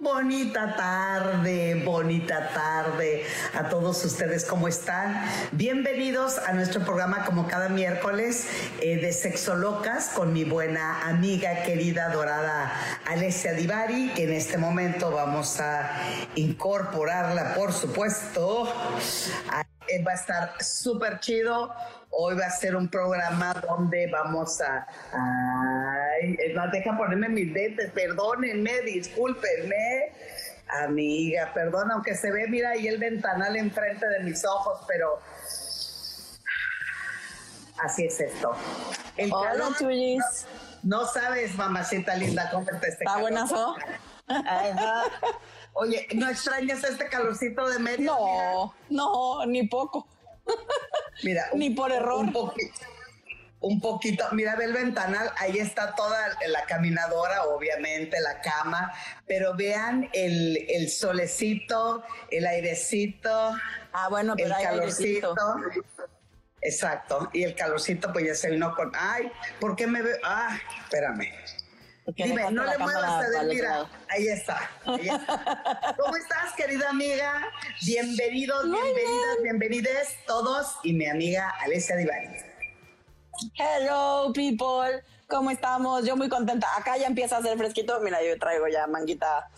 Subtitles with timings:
[0.00, 3.22] Bonita tarde, bonita tarde
[3.52, 5.26] a todos ustedes, ¿cómo están?
[5.52, 8.48] Bienvenidos a nuestro programa como cada miércoles
[8.80, 12.72] eh, de Sexo Locas con mi buena amiga querida dorada
[13.04, 15.90] Alessia Divari, que en este momento vamos a
[16.34, 18.72] incorporarla, por supuesto.
[19.52, 21.72] Eh, va a estar súper chido.
[22.10, 24.86] Hoy va a ser un programa donde vamos a...
[25.12, 30.12] Ay, no, deja ponerme mis lentes, perdónenme, discúlpenme.
[30.84, 35.20] Amiga, perdón, aunque se ve, mira ahí el ventanal enfrente de mis ojos, pero
[37.82, 38.52] así es esto.
[39.16, 39.74] El Hola, calor.
[40.82, 43.76] No, sabes, mamacita linda, cómo te este ¿Está buenazo?
[45.74, 48.04] Oye, ¿no extrañas este calorcito de medio?
[48.12, 50.06] No, no, ni poco.
[51.22, 52.20] Mira, ni por error.
[52.20, 52.80] Un poquito,
[53.60, 54.24] un poquito.
[54.32, 58.92] Mira, ve el ventanal, ahí está toda la caminadora, obviamente, la cama,
[59.26, 63.54] pero vean el, el solecito, el airecito.
[63.92, 65.34] Ah, bueno, pero el calorcito.
[66.62, 70.16] Exacto, y el calorcito pues ya se vino con, ay, ¿por qué me veo?
[70.22, 71.32] Ah, espérame.
[72.06, 75.94] Dime, no le muevas a mira, ahí está, ahí está.
[75.98, 77.42] ¿Cómo estás, querida amiga?
[77.86, 82.28] Bienvenidos, bienvenidas, bienvenides todos y mi amiga Alessia Divari.
[83.54, 85.02] Hello, people.
[85.28, 86.04] ¿Cómo estamos?
[86.04, 86.66] Yo muy contenta.
[86.76, 88.00] Acá ya empieza a hacer fresquito.
[88.00, 89.48] Mira, yo traigo ya manguita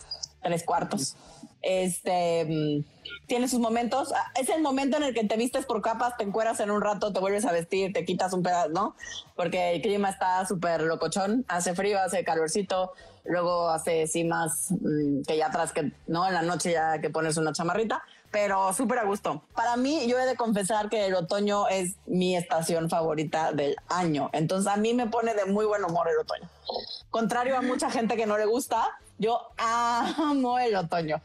[0.41, 1.15] tres cuartos.
[1.61, 2.92] Este mm,
[3.27, 4.11] tiene sus momentos.
[4.13, 6.81] Ah, es el momento en el que te vistes por capas, te encueras en un
[6.81, 8.95] rato, te vuelves a vestir, te quitas un pedazo, ¿no?
[9.35, 11.45] Porque el clima está súper locochón.
[11.47, 12.93] Hace frío, hace calorcito.
[13.25, 16.27] Luego hace sí más mm, que ya atrás que, ¿no?
[16.27, 18.03] En la noche ya que pones una chamarrita.
[18.31, 19.43] Pero súper a gusto.
[19.53, 24.31] Para mí, yo he de confesar que el otoño es mi estación favorita del año.
[24.33, 26.49] Entonces, a mí me pone de muy buen humor el otoño.
[27.11, 28.89] Contrario a mucha gente que no le gusta,
[29.19, 31.21] yo amo el otoño.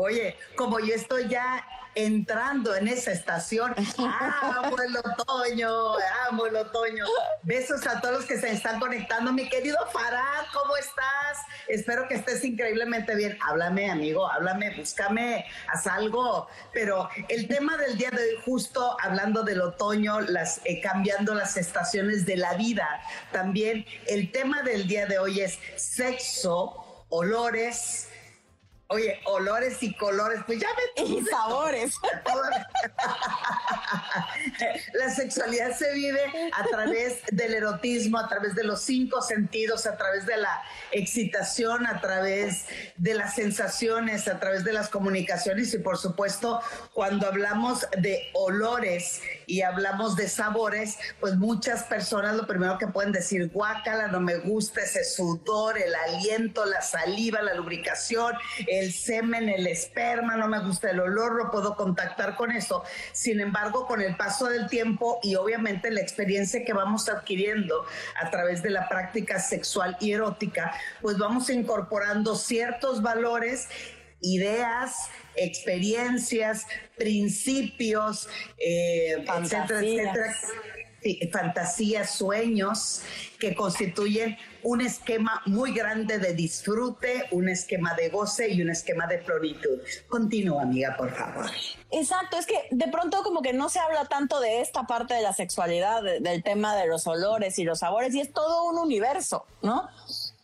[0.00, 1.66] Oye, como yo estoy ya
[1.96, 5.94] entrando en esa estación, amo el otoño,
[6.28, 7.04] amo el otoño.
[7.42, 9.32] Besos a todos los que se están conectando.
[9.32, 11.38] Mi querido Farad, ¿cómo estás?
[11.66, 13.36] Espero que estés increíblemente bien.
[13.44, 16.46] Háblame, amigo, háblame, búscame, haz algo.
[16.72, 21.56] Pero el tema del día de hoy, justo hablando del otoño, las, eh, cambiando las
[21.56, 23.00] estaciones de la vida,
[23.32, 28.07] también el tema del día de hoy es sexo, olores,
[28.90, 31.04] Oye, olores y colores, pues ya me...
[31.04, 31.94] Y sabores.
[34.94, 36.22] La sexualidad se vive
[36.54, 40.62] a través del erotismo, a través de los cinco sentidos, a través de la
[40.92, 42.64] excitación, a través
[42.96, 46.62] de las sensaciones, a través de las comunicaciones y por supuesto
[46.94, 53.10] cuando hablamos de olores y hablamos de sabores, pues muchas personas lo primero que pueden
[53.10, 57.88] decir, guácala, no me gusta ese sudor, el aliento, la saliva, la lubricación
[58.66, 62.82] el semen, el esperma, no me gusta el olor, no puedo contactar con eso.
[63.12, 67.84] Sin embargo, con el paso del tiempo y obviamente la experiencia que vamos adquiriendo
[68.22, 73.68] a través de la práctica sexual y erótica, pues vamos incorporando ciertos valores
[74.20, 76.66] ideas, experiencias,
[76.96, 78.28] principios,
[78.58, 80.34] eh, etcétera, etcétera
[81.32, 83.02] fantasías, sueños
[83.38, 89.06] que constituyen un esquema muy grande de disfrute, un esquema de goce y un esquema
[89.06, 89.78] de plenitud.
[90.08, 91.46] Continúa, amiga, por favor.
[91.90, 95.22] Exacto, es que de pronto como que no se habla tanto de esta parte de
[95.22, 99.46] la sexualidad, del tema de los olores y los sabores, y es todo un universo,
[99.62, 99.88] ¿no?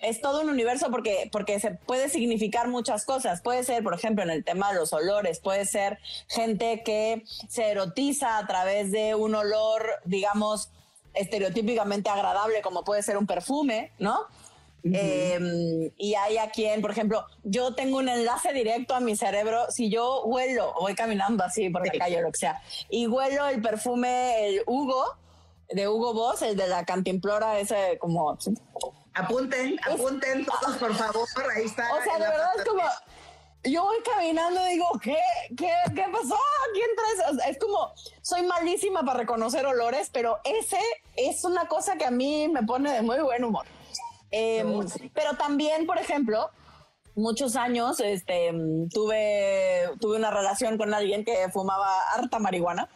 [0.05, 3.41] Es todo un universo porque, porque se puede significar muchas cosas.
[3.41, 5.99] Puede ser, por ejemplo, en el tema de los olores, puede ser
[6.29, 10.71] gente que se erotiza a través de un olor, digamos,
[11.15, 14.27] estereotípicamente agradable, como puede ser un perfume, ¿no?
[14.85, 19.71] Em, y hay a quien, por ejemplo, yo tengo un enlace directo a mi cerebro.
[19.71, 23.49] Si yo huelo, voy caminando así por la calle o lo que sea, y huelo
[23.49, 25.17] el perfume, el Hugo,
[25.71, 28.37] de Hugo Boss, el de la cantimplora, ese como
[29.15, 31.29] Apunten, apunten todos, por favor.
[31.57, 31.89] Ahí está.
[31.95, 32.83] O sea, de verdad es como.
[33.67, 35.17] Yo voy caminando y digo, ¿qué?
[35.57, 36.37] ¿Qué, qué pasó?
[36.75, 37.49] ¿Quién traes?
[37.49, 40.79] es como, soy malísima para reconocer olores, pero ese
[41.17, 43.65] es una cosa que a mí me pone de muy buen humor.
[44.31, 46.51] Em, pero también, por ejemplo,
[47.15, 48.53] muchos años este,
[48.93, 52.91] tuve, tuve una relación con alguien que fumaba harta marihuana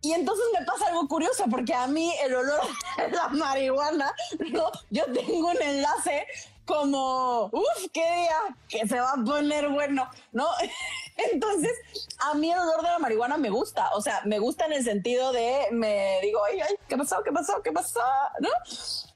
[0.00, 2.60] Y entonces me pasa algo curioso, porque a mí el olor
[2.96, 4.14] de la marihuana,
[4.50, 4.70] ¿no?
[4.90, 6.26] Yo tengo un enlace
[6.64, 10.46] como, uff, qué día, que se va a poner bueno, ¿no?
[11.32, 11.72] Entonces,
[12.18, 14.84] a mí el olor de la marihuana me gusta, o sea, me gusta en el
[14.84, 17.22] sentido de, me digo, ay, ay, ¿qué pasó?
[17.24, 17.62] ¿Qué pasó?
[17.62, 18.00] ¿Qué pasó?
[18.40, 18.50] ¿No?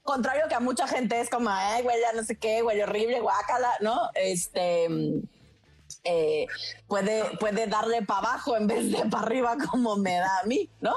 [0.01, 3.71] Contrario que a mucha gente es como, ay, ya no sé qué, güey, horrible, guácala,
[3.79, 4.09] ¿no?
[4.15, 4.89] Este...
[6.03, 6.47] Eh,
[6.87, 10.69] puede, puede darle para abajo en vez de para arriba como me da a mí,
[10.81, 10.93] ¿no?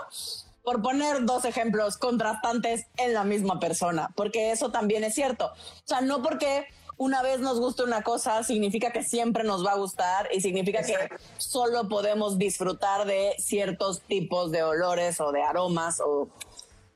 [0.67, 5.47] por poner dos ejemplos contrastantes en la misma persona, porque eso también es cierto.
[5.47, 6.67] O sea, no porque
[6.97, 10.83] una vez nos guste una cosa significa que siempre nos va a gustar y significa
[10.83, 10.97] que
[11.39, 16.29] solo podemos disfrutar de ciertos tipos de olores o de aromas o,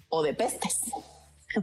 [0.08, 0.80] o de pestes.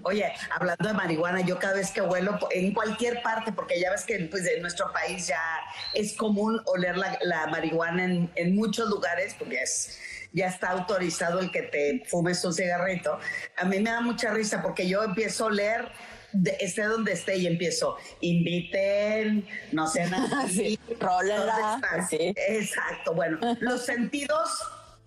[0.04, 4.04] Oye, hablando de marihuana, yo cada vez que huelo en cualquier parte, porque ya ves
[4.04, 5.42] que pues, en nuestro país ya
[5.94, 9.98] es común oler la, marihuana en, en, muchos lugares, porque es
[10.34, 13.18] ya está autorizado el que te fumes un cigarrito.
[13.56, 15.92] A mí me da mucha risa porque yo empiezo a leer
[16.60, 20.48] esté donde esté y empiezo, inviten, no sé nada.
[20.48, 20.80] sí,
[22.10, 22.34] sí.
[22.36, 24.50] Exacto, bueno, los sentidos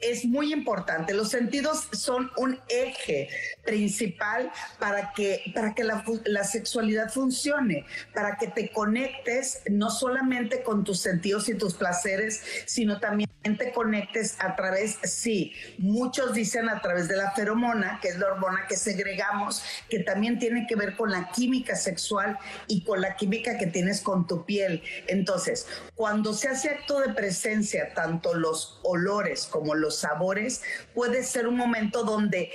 [0.00, 1.14] es muy importante.
[1.14, 3.29] Los sentidos son un eje
[3.64, 10.62] principal para que, para que la, la, sexualidad funcione, para que te conectes no solamente
[10.62, 16.69] con tus sentidos y tus placeres, sino también te conectes a través, sí, muchos dicen
[16.69, 20.76] a través de la feromona, que es la hormona que segregamos, que también tiene que
[20.76, 24.82] ver con la química sexual y con la química que tienes con tu piel.
[25.06, 30.62] Entonces, cuando se hace acto de presencia, tanto los olores como los sabores,
[30.94, 32.50] puede ser un momento donde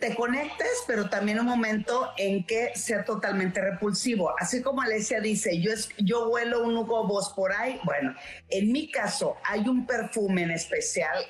[0.00, 4.32] te conectes, pero también un momento en que sea totalmente repulsivo.
[4.38, 7.78] Así como Alesia dice, yo, es, yo huelo un Hugo Boss por ahí.
[7.84, 8.14] Bueno,
[8.48, 11.24] en mi caso hay un perfume en especial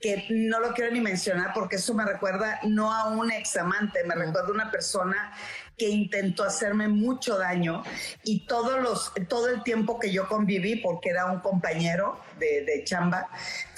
[0.00, 4.14] que no lo quiero ni mencionar porque eso me recuerda no a un examante, me
[4.14, 5.32] recuerda a una persona
[5.76, 7.82] que intentó hacerme mucho daño
[8.22, 12.84] y todos los, todo el tiempo que yo conviví, porque era un compañero de, de
[12.84, 13.28] chamba,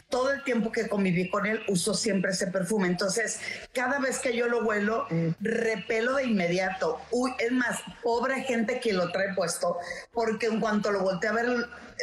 [0.08, 2.87] todo el tiempo que conviví con él uso siempre ese perfume.
[2.87, 3.41] Entonces,
[3.73, 5.06] cada vez que yo lo huelo,
[5.41, 7.00] repelo de inmediato.
[7.11, 9.79] Uy, es más, pobre gente que lo trae puesto,
[10.12, 11.47] porque en cuanto lo volteé a ver,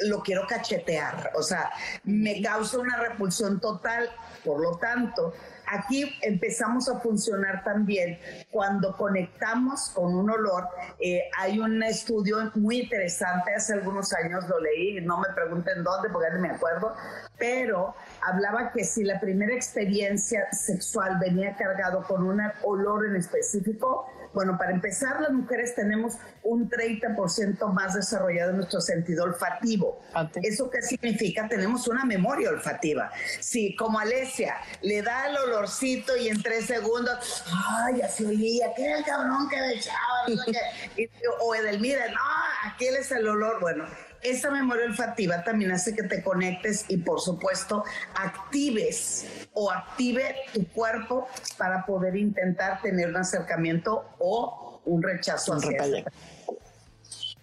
[0.04, 1.32] lo quiero cachetear.
[1.36, 1.72] O sea,
[2.04, 4.10] me causa una repulsión total.
[4.44, 5.34] Por lo tanto,
[5.74, 8.18] aquí empezamos a funcionar también
[8.52, 10.68] cuando conectamos con un olor.
[11.00, 16.10] Eh, hay un estudio muy interesante, hace algunos años lo leí, no me pregunten dónde
[16.10, 16.94] porque no me acuerdo,
[17.38, 24.08] pero hablaba que si la primera experiencia sexual venía cargado con un olor en específico,
[24.34, 30.02] bueno, para empezar, las mujeres tenemos un 30% más desarrollado nuestro sentido olfativo.
[30.42, 31.48] ¿Eso qué significa?
[31.48, 33.12] Tenemos una memoria olfativa.
[33.40, 37.44] Si, como Alesia, le da el olorcito y en tres segundos,
[37.86, 40.00] ay, así olía, ¿qué era el cabrón que me echaba?
[41.42, 43.60] o Edelmira, no, aquí es el olor.
[43.60, 43.86] Bueno,
[44.24, 47.84] esa memoria olfativa también hace que te conectes y por supuesto
[48.16, 51.28] actives o active tu cuerpo
[51.58, 56.06] para poder intentar tener un acercamiento o un rechazo hacia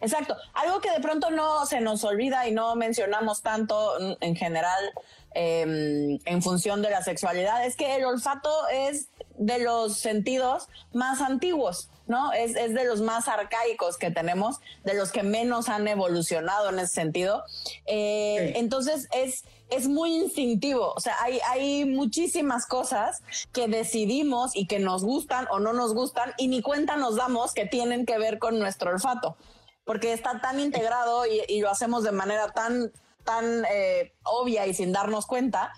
[0.00, 0.34] Exacto.
[0.54, 4.92] Algo que de pronto no se nos olvida y no mencionamos tanto en general
[5.34, 11.20] em, en función de la sexualidad es que el olfato es de los sentidos más
[11.20, 11.90] antiguos.
[12.10, 12.32] ¿No?
[12.32, 16.80] Es, es, de los más arcaicos que tenemos, de los que menos han evolucionado en
[16.80, 17.44] ese sentido.
[17.86, 24.66] Eh, entonces es, es muy instintivo, o sea, hay, hay muchísimas cosas que decidimos y
[24.66, 28.18] que nos gustan o no nos gustan y ni cuenta nos damos que tienen que
[28.18, 29.36] ver con nuestro olfato,
[29.84, 32.90] porque está tan integrado y, lo hacemos de manera tan
[33.22, 35.72] tan eh, obvia y sin darnos cuenta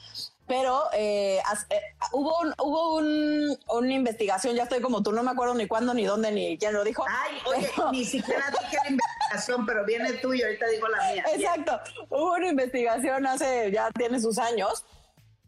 [0.52, 1.40] pero eh,
[1.71, 1.80] eh,
[2.12, 6.30] hubo, hubo una investigación, ya estoy como tú, no me acuerdo ni cuándo, ni dónde,
[6.30, 7.06] ni quién lo dijo.
[7.09, 11.25] Ay, oye, ni siquiera dije la investigación, pero viene tú y ahorita digo la mía.
[11.35, 11.80] Exacto,
[12.11, 14.85] hubo una investigación hace, ya tiene sus años,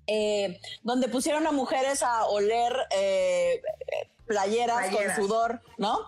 [0.06, 2.74] eh, donde pusieron a mujeres a oler
[4.24, 5.98] playeras, con sudor, ¿no?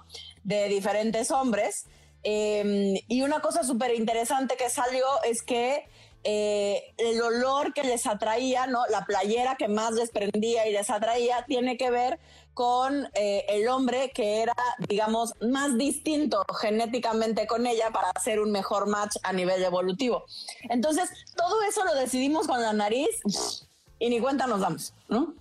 [0.43, 1.85] De diferentes hombres.
[2.23, 5.87] y una cosa súper interesante que salió es que
[6.29, 8.85] eh, el olor que les atraía, ¿no?
[8.87, 12.19] La playera que más les prendía y les atraía tiene que ver
[12.53, 14.57] con eh, el hombre que era,
[14.89, 20.25] digamos, más distinto genéticamente con ella para hacer un mejor match a nivel evolutivo.
[20.69, 23.23] Entonces, todo eso lo decidimos con la nariz
[24.01, 25.33] y ni cuenta nos damos, ¿no?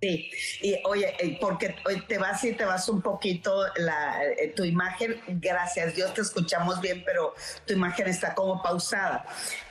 [0.00, 0.30] Sí,
[0.62, 1.74] y oye, eh, porque
[2.06, 4.20] te vas y te vas un poquito la,
[4.54, 7.34] tu imagen, gracias Dios te escuchamos bien, pero
[7.66, 9.26] tu imagen está como pausada.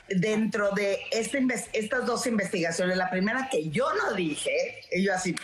[0.08, 5.34] Dentro de este, estas dos investigaciones, la primera que yo no dije, y yo así,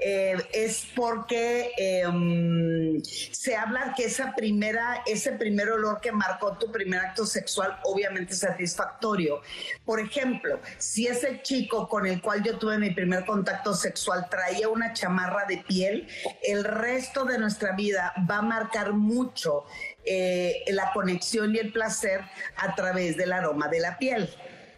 [0.00, 6.70] eh, es porque em, se habla que esa primera, ese primer olor que marcó tu
[6.70, 9.42] primer acto sexual, obviamente es satisfactorio.
[9.84, 14.68] Por ejemplo, si ese chico con el cual yo tuve mi primer contacto sexual traía
[14.68, 16.06] una chamarra de piel,
[16.44, 19.64] el resto de nuestra vida va a marcar mucho
[20.08, 22.22] eh, la conexión y el placer
[22.56, 24.28] a través del aroma de la piel.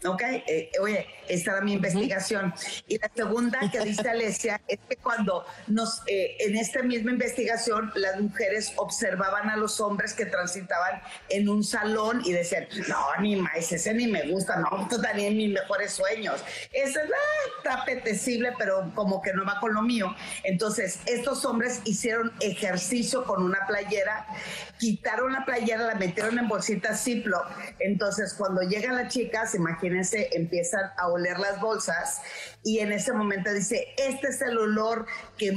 [0.04, 0.22] ¿Ok?
[0.46, 2.52] Eh, oye, esta era mi investigación.
[2.86, 7.92] Y la segunda que dice Alesia es que cuando nos, eh, en esta misma investigación,
[7.94, 13.36] las mujeres observaban a los hombres que transitaban en un salón y decían, no, ni
[13.36, 16.42] más, ese ni me gusta, no, esto también mis mejores sueños.
[16.72, 20.14] Ese ah, está apetecible, pero como que no va con lo mío.
[20.44, 24.26] Entonces, estos hombres hicieron ejercicio con una playera,
[24.78, 27.46] quitaron la playera, la metieron en bolsitas Ziploc.
[27.78, 29.12] Entonces, cuando llegan las
[29.90, 32.22] chicas, imagínense, empiezan a oler las bolsas
[32.62, 35.06] y en ese momento dice, este es el olor
[35.38, 35.54] que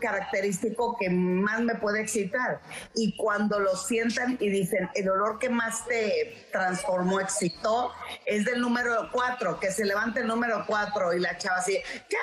[0.00, 2.60] característico que más me puede excitar.
[2.94, 7.92] Y cuando lo sientan y dicen, el olor que más te transformó, excitó,
[8.26, 12.16] es del número cuatro, que se levante el número cuatro y la chava así, ¿qué?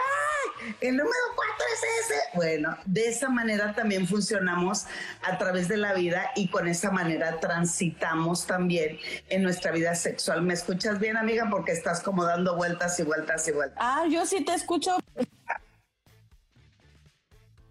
[0.82, 2.22] El número cuatro es ese.
[2.34, 4.86] Bueno, de esa manera también funcionamos
[5.24, 10.42] a través de la vida y con esa manera transitamos también en nuestra vida sexual.
[10.42, 11.39] ¿Me escuchas bien, amiga?
[11.50, 13.78] Porque estás como dando vueltas y vueltas y vueltas.
[13.80, 14.98] Ah, yo sí te escucho.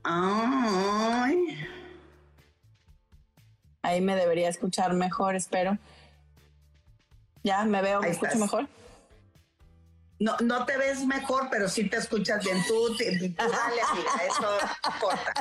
[0.02, 1.66] Ay.
[3.82, 5.78] Ahí me debería escuchar mejor, espero.
[7.42, 8.68] Ya, me veo, me escucho mejor
[10.20, 12.58] no, no te ves mejor, pero sí te escuchas bien.
[12.66, 12.96] Tú,
[13.36, 14.58] dale, amiga, eso
[14.92, 15.32] importa.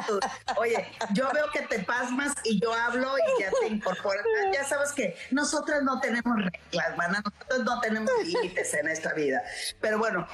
[0.57, 4.23] oye, yo veo que te pasmas y yo hablo y ya te incorporas.
[4.53, 9.41] Ya sabes que nosotras no tenemos reglas, mana, nosotros no tenemos límites en esta vida.
[9.81, 10.27] Pero bueno,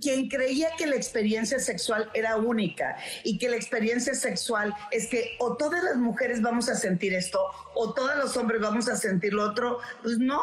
[0.00, 5.36] quien creía que la experiencia sexual era única y que la experiencia sexual es que
[5.38, 7.40] o todas las mujeres vamos a sentir esto
[7.74, 10.40] o todos los hombres vamos a sentir lo otro, pues no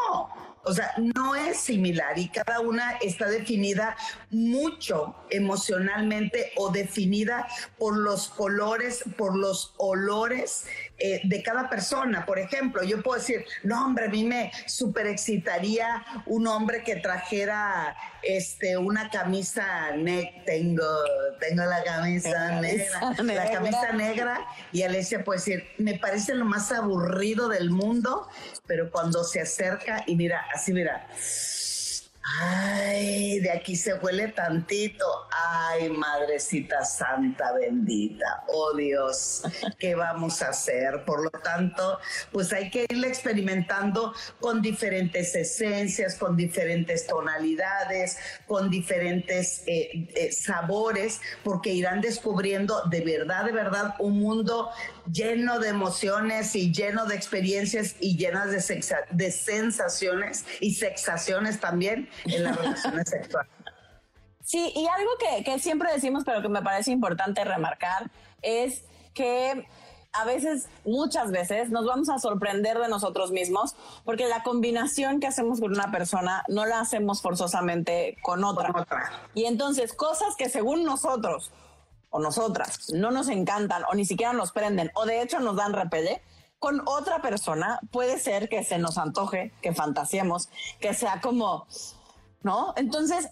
[0.70, 3.98] o sea, no es similar y cada una está definida
[4.30, 7.48] mucho emocionalmente o definida
[7.80, 10.66] por los colores, por los olores
[11.00, 12.26] eh, de cada persona.
[12.26, 16.98] Por ejemplo, yo puedo decir, no, hombre, a mí me super excitaría un hombre que
[16.98, 20.32] trajera este, una camisa negra.
[20.46, 20.86] Tengo,
[21.40, 24.46] tengo la camisa negra, La camisa negra.
[24.72, 28.28] Y Alesia puede decir, me parece lo más aburrido del mundo,
[28.68, 31.08] pero cuando se acerca y mira, así mira
[32.38, 35.06] Ay, de aquí se huele tantito.
[35.32, 38.44] Ay, madrecita santa bendita.
[38.48, 39.44] Oh Dios,
[39.80, 41.04] ¿qué vamos a hacer?
[41.06, 42.00] Por lo tanto,
[42.32, 48.18] pues hay que irle experimentando con diferentes esencias, con diferentes tonalidades,
[48.48, 54.70] con diferentes eh, eh, sabores, porque irán descubriendo de verdad, de verdad, un mundo
[55.12, 62.10] lleno de emociones y lleno de experiencias y llenas de, de sensaciones y sexaciones también
[62.26, 63.52] en las relaciones sexuales.
[64.44, 68.10] Sí, y algo que, que siempre decimos, pero que me parece importante remarcar,
[68.42, 69.68] es que
[70.12, 73.76] a veces, muchas veces, nos vamos a sorprender de nosotros mismos
[74.06, 78.72] porque la combinación que hacemos con una persona no la hacemos forzosamente con otra.
[78.72, 79.12] Con otra.
[79.36, 81.52] Y entonces, cosas que según nosotros
[82.10, 85.74] o nosotras no nos encantan o ni siquiera nos prenden o de hecho nos dan
[85.74, 86.22] repele,
[86.60, 90.50] con otra persona puede ser que se nos antoje, que fantasiemos,
[90.80, 91.68] que sea como,
[92.44, 92.74] ¿no?
[92.76, 93.30] Entonces,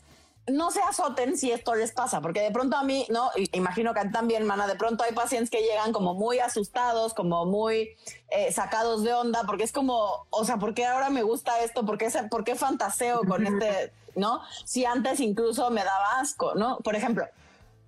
[0.48, 3.29] no se azoten si esto les pasa, porque de pronto a mí, ¿no?
[3.51, 7.89] Imagino que también, mana, de pronto hay pacientes que llegan como muy asustados, como muy
[8.29, 11.86] eh, sacados de onda, porque es como, o sea, ¿por qué ahora me gusta esto?
[11.86, 14.41] ¿Por qué, por qué fantaseo con este, ¿no?
[14.63, 16.77] Si antes incluso me daba asco, ¿no?
[16.77, 17.25] Por ejemplo,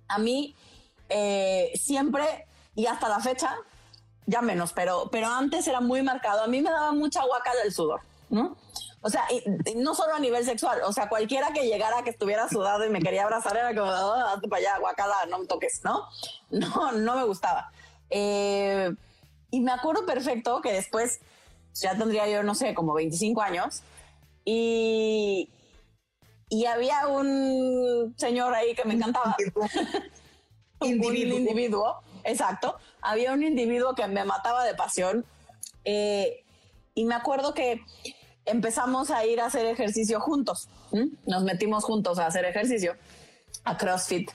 [0.08, 0.54] a mí
[1.10, 3.56] eh, siempre y hasta la fecha,
[4.26, 6.44] ya menos, pero, pero antes era muy marcado.
[6.44, 8.00] A mí me daba mucha guaca del sudor,
[8.30, 8.56] ¿no?
[9.02, 12.48] O sea, y, no solo a nivel sexual, o sea, cualquiera que llegara que estuviera
[12.48, 16.04] sudado y me quería abrazar era como, oh, para allá, guacala, no me toques, ¿no?
[16.50, 17.72] No, no me gustaba.
[18.10, 18.94] Eh,
[19.50, 21.20] y me acuerdo perfecto que después,
[21.74, 23.82] ya tendría yo, no sé, como 25 años,
[24.44, 25.50] y,
[26.48, 29.36] y había un señor ahí que me encantaba.
[30.80, 31.36] individuo.
[31.36, 32.76] Un individuo, exacto.
[33.02, 35.24] Había un individuo que me mataba de pasión.
[35.84, 36.44] Eh,
[36.94, 37.80] y me acuerdo que
[38.44, 40.68] empezamos a ir a hacer ejercicio juntos.
[41.26, 42.96] Nos metimos juntos a hacer ejercicio,
[43.64, 44.30] a CrossFit.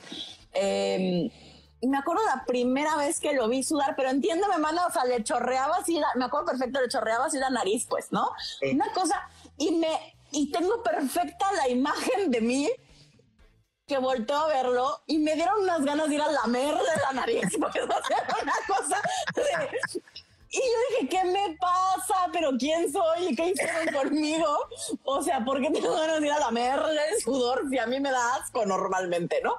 [0.53, 1.29] Em,
[1.81, 5.05] y me acuerdo la primera vez que lo vi sudar, pero entiéndeme, mano, o sea,
[5.05, 8.29] le chorreaba así, me acuerdo perfecto, le chorreaba así la nariz, pues, ¿no?
[8.71, 12.69] Una cosa y me, y tengo perfecta la imagen de mí
[13.87, 17.13] que volteó a verlo y me dieron unas ganas de ir a lamer de la
[17.13, 19.01] nariz, porque eso era una cosa
[20.49, 22.29] Y yo dije, ¿qué me pasa?
[22.31, 23.35] ¿Pero quién soy?
[23.35, 24.57] ¿Qué hicieron conmigo?
[25.03, 27.99] O sea, ¿por qué tengo ganas de ir a lamer el sudor si a mí
[27.99, 29.57] me da asco normalmente, no?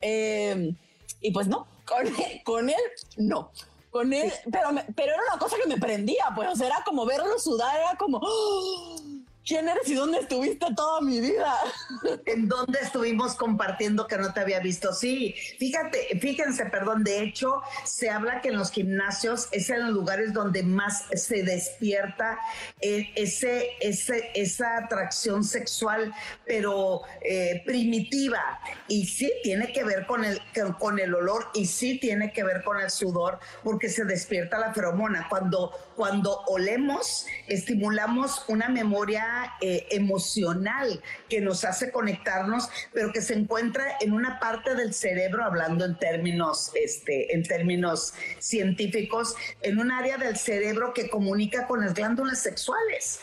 [0.00, 0.74] Eh,
[1.20, 2.82] y pues no, con él, con él
[3.16, 3.50] no.
[3.90, 7.04] Con él, pero, pero era una cosa que me prendía, pues, o sea, era como
[7.04, 8.18] verlo sudar, era como...
[8.22, 9.21] ¡oh!
[9.44, 11.52] ¿Quién eres y dónde estuviste toda mi vida?
[12.26, 14.92] ¿En dónde estuvimos compartiendo que no te había visto?
[14.92, 19.90] Sí, fíjate, fíjense, perdón, de hecho, se habla que en los gimnasios es en los
[19.90, 22.38] lugares donde más se despierta
[22.80, 26.14] eh, ese, ese, esa atracción sexual,
[26.46, 28.60] pero eh, primitiva.
[28.86, 30.40] Y sí tiene que ver con el,
[30.78, 34.72] con el olor y sí tiene que ver con el sudor, porque se despierta la
[34.72, 35.26] feromona.
[35.28, 43.34] Cuando, cuando olemos, estimulamos una memoria eh, emocional que nos hace conectarnos, pero que se
[43.34, 49.90] encuentra en una parte del cerebro, hablando en términos, este, en términos científicos, en un
[49.90, 53.20] área del cerebro que comunica con las glándulas sexuales.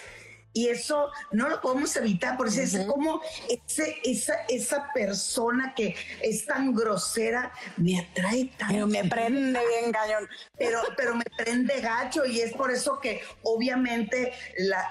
[0.54, 6.46] Y eso no lo podemos evitar, porque es como ese, esa, esa persona que es
[6.46, 8.74] tan grosera me atrae tanto.
[8.74, 10.28] Pero me prende bien cañón.
[10.58, 14.34] Pero, pero me prende gacho y es por eso que obviamente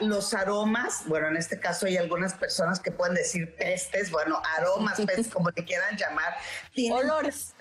[0.00, 5.00] los aromas, bueno, en este caso hay algunas personas que pueden decir pestes, bueno, aromas,
[5.00, 6.34] pestes, como le quieran llamar.
[6.72, 7.54] Tienen, Olores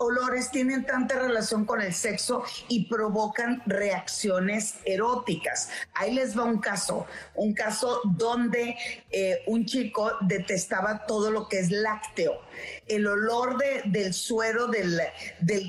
[0.00, 5.68] olores tienen tanta relación con el sexo y provocan reacciones eróticas.
[5.94, 8.76] Ahí les va un caso, un caso donde
[9.10, 12.40] eh, un chico detestaba todo lo que es lácteo.
[12.86, 15.02] El olor del suero del,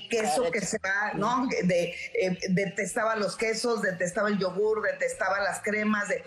[0.09, 1.47] queso que se va, ¿no?
[1.65, 6.07] De, eh, detestaba los quesos, detestaba el yogur, detestaba las cremas.
[6.07, 6.23] De,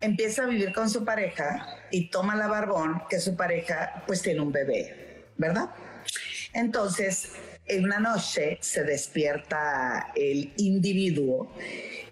[0.00, 4.40] empieza a vivir con su pareja y toma la barbón que su pareja pues tiene
[4.40, 5.70] un bebé, ¿verdad?
[6.54, 7.32] Entonces,
[7.66, 11.54] en una noche se despierta el individuo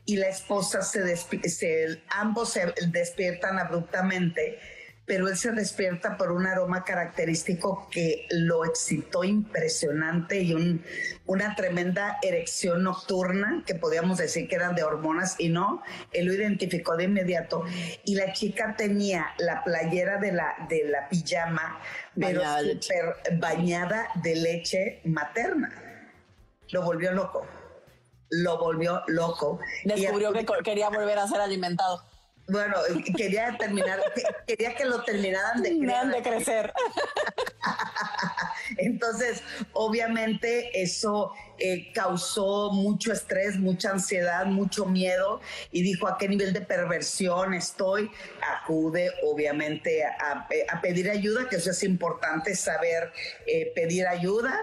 [0.07, 4.59] y la esposa se, se ambos se despiertan abruptamente
[5.11, 10.81] pero él se despierta por un aroma característico que lo excitó impresionante y
[11.27, 16.33] una tremenda erección nocturna, que podíamos decir que eran de hormonas y no, él lo
[16.33, 17.65] identificó de inmediato.
[18.05, 21.81] Y la chica tenía la playera de la, de la pijama,
[22.15, 22.43] pero
[22.81, 25.75] súper bañada de leche materna.
[26.69, 27.45] Lo volvió loco.
[28.29, 29.59] Lo volvió loco.
[29.83, 32.10] Descubrió que quería volver a ser alimentado.
[32.51, 32.77] Bueno,
[33.17, 34.01] quería terminar,
[34.47, 35.71] quería que lo terminaran de,
[36.17, 36.73] de crecer.
[38.77, 46.29] Entonces, obviamente eso eh, causó mucho estrés, mucha ansiedad, mucho miedo y dijo a qué
[46.29, 48.11] nivel de perversión estoy.
[48.63, 53.13] Acude, obviamente, a, pedir ayuda, que eso es importante, saber
[53.47, 54.59] eh, pedir ayuda.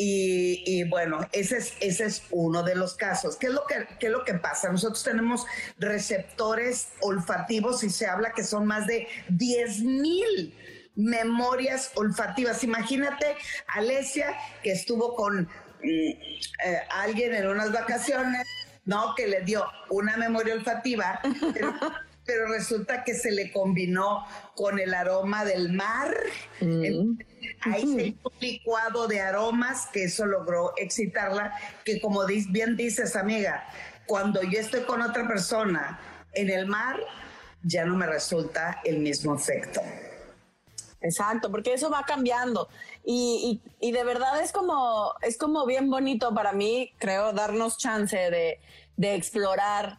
[0.00, 3.36] Y, bueno, ese es, ese es uno de los casos.
[3.36, 4.70] ¿Qué es, lo que, ¿Qué es lo que pasa?
[4.70, 5.44] Nosotros tenemos
[5.78, 10.54] receptores olfativos y se habla que son más de 10 mil
[10.94, 12.62] memorias olfativas.
[12.62, 15.46] Imagínate, Alesia, que estuvo con mm,
[15.82, 16.48] eh,
[16.90, 18.46] alguien en unas vacaciones,
[18.84, 19.14] ¿no?
[19.16, 21.20] Que le dio una memoria olfativa,
[22.48, 26.14] resulta que se le combinó con el aroma del mar.
[26.60, 27.18] Mm.
[27.62, 31.52] Ahí se hizo un licuado de aromas que eso logró excitarla,
[31.84, 33.66] que como bien dices, amiga,
[34.06, 36.00] cuando yo estoy con otra persona
[36.32, 36.98] en el mar,
[37.62, 39.80] ya no me resulta el mismo efecto.
[41.00, 42.68] Exacto, porque eso va cambiando.
[43.04, 48.60] Y, de verdad es como, es como bien bonito para mí, creo, darnos chance de,
[49.14, 49.98] explorar.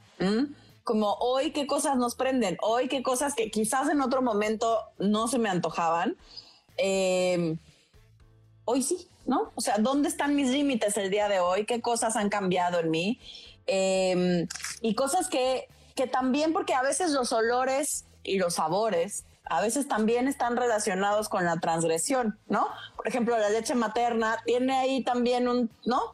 [0.89, 5.27] Como hoy qué cosas nos prenden, hoy qué cosas que quizás en otro momento no
[5.27, 6.17] se me antojaban
[6.81, 7.57] Em,
[8.63, 9.51] hoy sí, ¿no?
[9.55, 11.65] O sea, ¿dónde están mis límites el día de hoy?
[11.65, 13.19] ¿Qué cosas han cambiado en mí?
[13.67, 14.47] Em,
[14.81, 19.87] y cosas que, que también, porque a veces los olores y los sabores a veces
[19.87, 22.67] también están relacionados con la transgresión, ¿no?
[22.95, 26.13] Por ejemplo, la leche materna tiene ahí también un, ¿no?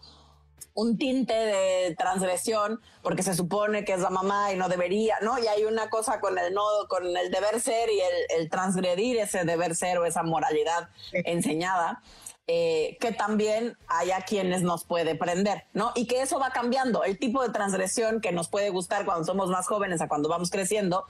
[0.75, 5.39] Un tinte de transgresión porque se supone que es la mamá y no debería, ¿no?
[5.39, 7.99] Y hay una cosa con el nodo, con el deber ser y
[8.37, 12.01] el, transgredir ese deber ser o esa moralidad enseñada.
[12.47, 15.93] Eh, que también haya quienes nos puede prender, ¿no?
[15.95, 17.03] Y que eso va cambiando.
[17.03, 20.51] El tipo de transgresión que nos puede gustar cuando somos más jóvenes a cuando vamos
[20.51, 21.07] creciendo,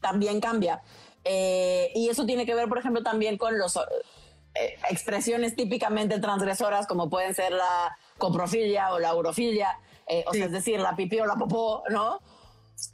[0.00, 0.80] también cambia.
[1.24, 6.86] Eh, y eso tiene que ver, por ejemplo, también con las eh, expresiones típicamente transgresoras,
[6.86, 11.18] como pueden ser la coprofilia o la urofilia, eh, o sea, es decir, la pipí
[11.18, 12.20] o la popó, ¿no?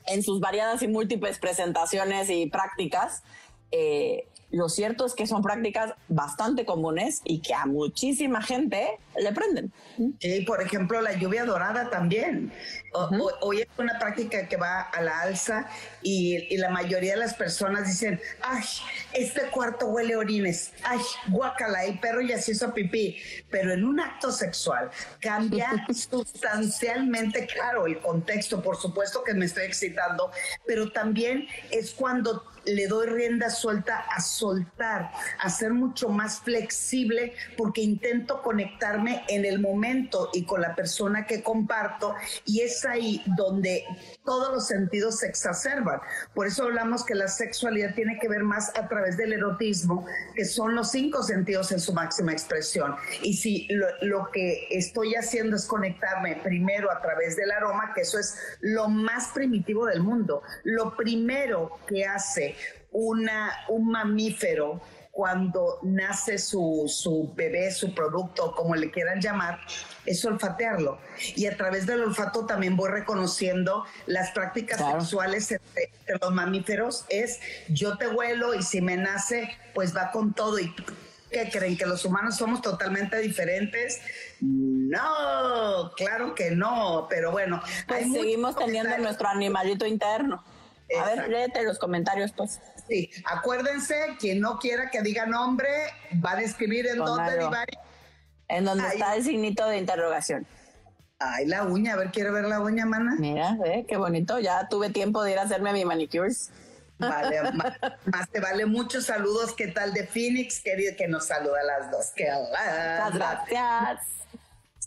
[0.07, 3.23] en sus variadas y múltiples presentaciones y prácticas,
[3.71, 9.33] eh, lo cierto es que son prácticas bastante comunes y que a muchísima gente le
[9.33, 9.73] prenden.
[10.21, 12.53] Sí, por ejemplo, la lluvia dorada también.
[13.41, 15.69] Hoy es una práctica que va a la alza
[16.03, 18.65] y, la mayoría de las personas dicen, ay,
[19.13, 23.17] este cuarto huele a orines, ay, guacala, el perro ya se hizo pipí.
[23.51, 29.65] Pero en un acto sexual cambia sustancialmente, claro, el contexto, por supuesto que me estoy
[29.65, 30.31] excitando,
[30.67, 37.35] pero también es cuando le doy rienda suelta a soltar, a ser mucho más flexible
[37.57, 43.23] porque intento conectarme en el momento y con la persona que comparto y es ahí
[43.37, 43.85] donde
[44.25, 46.01] todos los sentidos se exacerban.
[46.35, 50.45] Por eso hablamos que la sexualidad tiene que ver más a través del erotismo, que
[50.45, 52.95] son los cinco sentidos en su máxima expresión.
[53.23, 58.03] Y si lo, lo que estoy haciendo es conectarme primero a través del aroma, que
[58.03, 62.57] eso es lo más primitivo del mundo, lo primero que hace
[62.97, 64.81] una, un mamífero
[65.11, 69.61] cuando nace su, su, bebé, su producto, como le quieran llamar,
[70.05, 70.99] es olfatearlo.
[71.35, 77.07] Y a través del olfato también voy reconociendo las prácticas sexuales entre, los mamíferos.
[77.09, 80.59] Es yo te huelo y si me nace, pues va con todo.
[80.59, 80.75] ¿Y
[81.31, 81.77] qué creen?
[81.77, 84.01] ¿Que los humanos somos totalmente diferentes?
[84.41, 87.63] No, claro que no, pero bueno.
[87.89, 90.45] Pues seguimos teniendo nuestro animalito interno.
[91.01, 92.61] A ver, léete los comentarios, pues.
[92.89, 95.69] Sí, acuérdense, quien no quiera que diga nombre,
[96.25, 97.33] va a describir en dónde,
[98.49, 100.47] En donde está el signito de interrogación.
[101.19, 103.17] Ay, la uña, a ver, quiero ver la uña, mana.
[103.19, 104.39] Mira, ve, qué bonito.
[104.39, 106.51] Ya tuve tiempo de ir a hacerme mi manicures.
[106.99, 107.41] Vale,
[108.05, 109.55] más, te vale muchos saludos.
[109.55, 110.61] ¿Qué tal de Phoenix?
[110.61, 112.11] Querido, que nos saluda a las dos.
[112.15, 112.29] Que
[113.15, 114.16] gracias.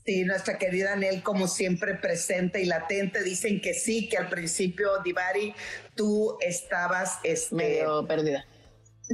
[0.06, 3.24] Sí, nuestra querida Nel, como siempre, presente y latente.
[3.24, 5.54] Dicen que sí, que al principio, Divari,
[5.96, 8.46] tú estabas este, medio perdida.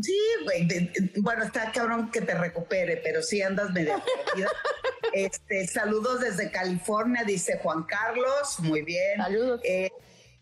[0.02, 0.68] Sí, güey.
[1.18, 4.50] bueno, está cabrón que te recupere, pero sí andas medio perdida.
[5.14, 8.60] este, saludos desde California, dice Juan Carlos.
[8.60, 9.18] Muy bien.
[9.18, 9.62] Saludos.
[9.64, 9.90] Eh,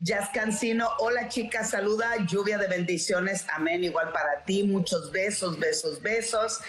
[0.04, 6.02] Jazz Cancino, hola chicas, saluda, lluvia de bendiciones, amén, igual para ti, muchos besos, besos,
[6.02, 6.60] besos.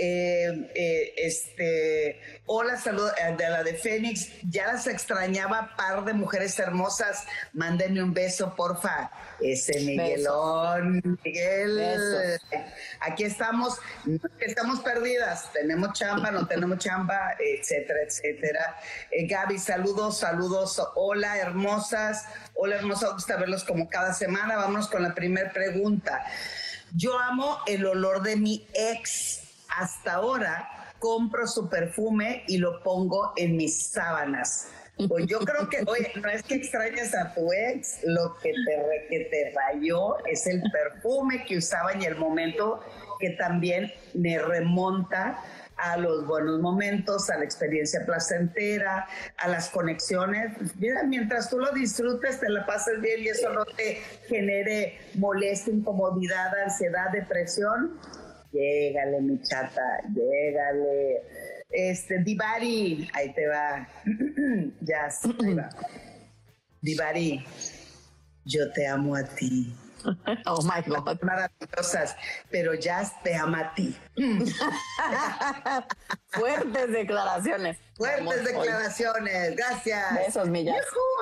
[0.00, 6.12] Eh, eh, este, hola, saludo eh, de la de Fénix, ya las extrañaba, par de
[6.12, 9.10] mujeres hermosas, mándenme un beso, porfa.
[9.40, 12.38] Ese Miguelón, Miguel,
[13.00, 13.78] aquí estamos,
[14.38, 18.76] estamos perdidas, tenemos chamba, no tenemos chamba, etcétera, etcétera.
[19.28, 24.56] Gaby, saludos, saludos, hola, hermosas, hola, hermosa, gusta verlos como cada semana.
[24.56, 26.24] Vámonos con la primera pregunta.
[26.94, 33.32] Yo amo el olor de mi ex hasta ahora compro su perfume y lo pongo
[33.36, 34.68] en mis sábanas.
[35.08, 39.06] Pues yo creo que, oye, no es que extrañes a tu ex, lo que te,
[39.08, 42.80] que te rayó es el perfume que usaba en el momento
[43.20, 45.38] que también me remonta
[45.76, 50.56] a los buenos momentos, a la experiencia placentera, a las conexiones.
[50.76, 55.72] Mira, mientras tú lo disfrutes, te la pases bien y eso no te genere molestia,
[55.72, 57.98] incomodidad, ansiedad, depresión,
[58.52, 61.22] Llégale, mi chata, llégale.
[61.70, 63.86] Este, Divari, ahí te va.
[64.80, 65.08] ya,
[65.44, 65.68] ahí va.
[66.80, 67.44] Divari,
[68.44, 69.74] yo te amo a ti.
[70.46, 71.18] Oh my God.
[71.22, 72.16] Maravillosas,
[72.50, 73.96] pero ya te ama a ti.
[76.28, 77.78] Fuertes declaraciones.
[77.96, 80.14] Fuertes declaraciones, gracias.
[80.14, 80.76] Besos, millas.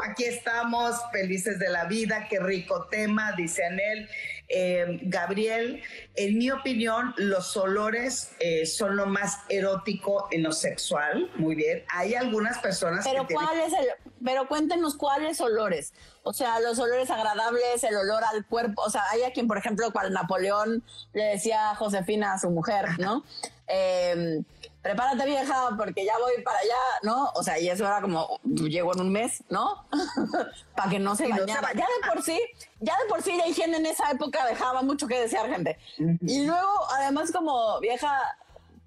[0.08, 4.08] Aquí estamos, felices de la vida, qué rico tema, dice Anel.
[4.48, 5.82] Eh, Gabriel,
[6.14, 11.30] en mi opinión, los olores eh, son lo más erótico en lo sexual.
[11.36, 11.84] Muy bien.
[11.88, 13.86] Hay algunas personas pero que ¿cuál es el,
[14.24, 15.92] pero cuéntenos cuáles olores.
[16.22, 18.82] O sea, los olores agradables, el olor al cuerpo.
[18.82, 20.82] O sea, hay a quien, por ejemplo, cual Napoleón
[21.12, 23.24] le decía a Josefina, a su mujer, ¿no?
[23.68, 24.44] Eh,
[24.86, 27.30] prepárate vieja porque ya voy para allá, ¿no?
[27.34, 29.84] O sea, y eso era como, llego en un mes, ¿no?
[30.76, 31.72] para que no se bañara.
[31.74, 32.38] ya de por sí,
[32.78, 35.76] ya de por sí la higiene en esa época dejaba mucho que desear, gente.
[36.22, 38.16] Y luego, además, como vieja,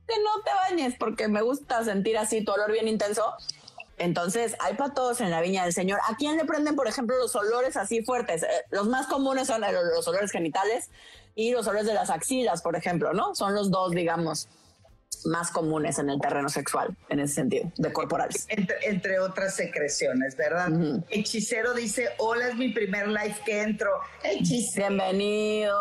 [0.07, 3.33] que no te bañes porque me gusta sentir así tu olor bien intenso.
[3.97, 5.99] Entonces, hay para todos en la viña del Señor.
[6.07, 8.43] ¿A quién le prenden, por ejemplo, los olores así fuertes?
[8.43, 10.89] Eh, los más comunes son los olores genitales
[11.35, 13.35] y los olores de las axilas, por ejemplo, ¿no?
[13.35, 14.47] Son los dos, digamos,
[15.25, 18.47] más comunes en el terreno sexual, en ese sentido, de corporales.
[18.49, 20.69] Entre, otras secreciones, ¿verdad?
[21.09, 23.89] Hechicero dice, hola, es mi primer live que entro.
[24.23, 24.87] Hechicero.
[24.87, 25.77] Bienvenido.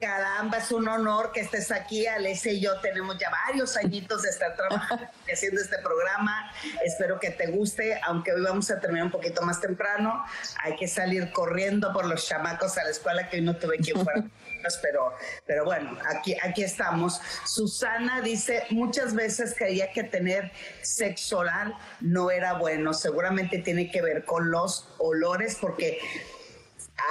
[0.00, 2.06] Caramba, es un honor que estés aquí.
[2.06, 6.50] Alessia y yo tenemos ya varios añitos de estar trabajando haciendo este programa.
[6.82, 10.24] Espero que te guste, aunque hoy vamos a terminar un poquito más temprano.
[10.62, 13.90] Hay que salir corriendo por los chamacos a la escuela que hoy no tuve que
[13.90, 14.24] ir fuera.
[14.82, 15.12] pero,
[15.46, 17.20] pero bueno, aquí, aquí estamos.
[17.44, 22.94] Susana dice, muchas veces creía que tener sexo oral no era bueno.
[22.94, 25.98] Seguramente tiene que ver con los olores, porque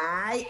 [0.02, 0.48] hay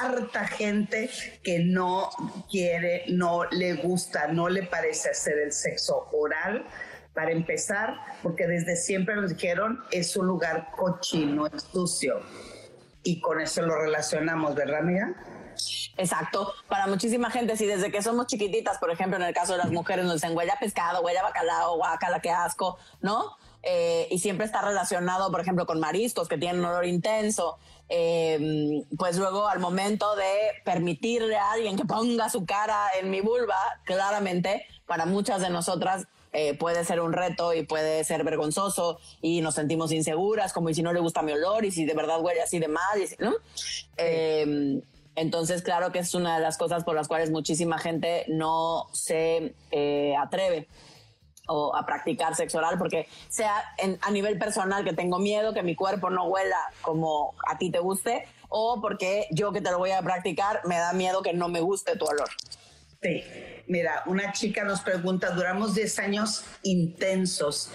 [0.00, 1.10] harta gente
[1.42, 2.10] que no
[2.50, 6.66] quiere, no le gusta, no le parece hacer el sexo oral.
[7.14, 12.22] Para empezar, porque desde siempre nos dijeron es un lugar cochino, es sucio.
[13.02, 15.14] Y con eso lo relacionamos, ¿verdad, amiga?
[15.96, 16.52] Exacto.
[16.68, 19.70] Para muchísima gente, si desde que somos chiquititas, por ejemplo, en el caso de las
[19.70, 23.36] mujeres, nos dicen huella pescado, huella bacalao, guacala, qué asco, ¿no?
[23.62, 27.58] Eh, y siempre está relacionado, por ejemplo, con mariscos que tienen un olor intenso.
[27.88, 33.20] Eh, pues luego al momento de permitirle a alguien que ponga su cara en mi
[33.20, 38.98] vulva, claramente para muchas de nosotras eh, puede ser un reto y puede ser vergonzoso
[39.20, 41.92] y nos sentimos inseguras, como y si no le gusta mi olor y si de
[41.92, 43.32] verdad huele así de mal, ¿no?
[45.14, 49.54] Entonces, claro que es una de las cosas por las cuales muchísima gente no se
[49.70, 50.68] eh, atreve
[51.48, 53.52] o a practicar sexo oral porque sea
[54.00, 57.80] a nivel personal que tengo miedo que mi cuerpo no huela como a ti te
[57.80, 61.48] guste o porque yo que te lo voy a practicar me da miedo que no
[61.48, 62.28] me guste tu olor.
[63.02, 63.24] Sí,
[63.66, 67.70] mira, una chica nos pregunta, duramos 10 años intensos.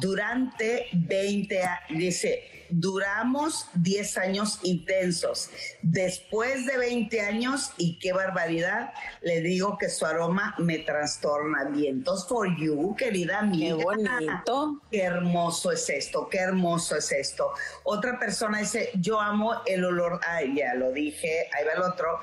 [0.00, 5.50] Durante 20 dice, duramos 10 años intensos.
[5.82, 11.64] Después de 20 años, y qué barbaridad, le digo que su aroma me trastorna.
[11.64, 13.76] Vientos for you, querida amiga.
[13.76, 14.80] Qué bonito.
[14.90, 17.52] Qué hermoso es esto, qué hermoso es esto.
[17.84, 22.18] Otra persona dice, yo amo el olor, ay, ya lo dije, ahí va el otro.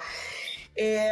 [0.75, 1.11] Eh,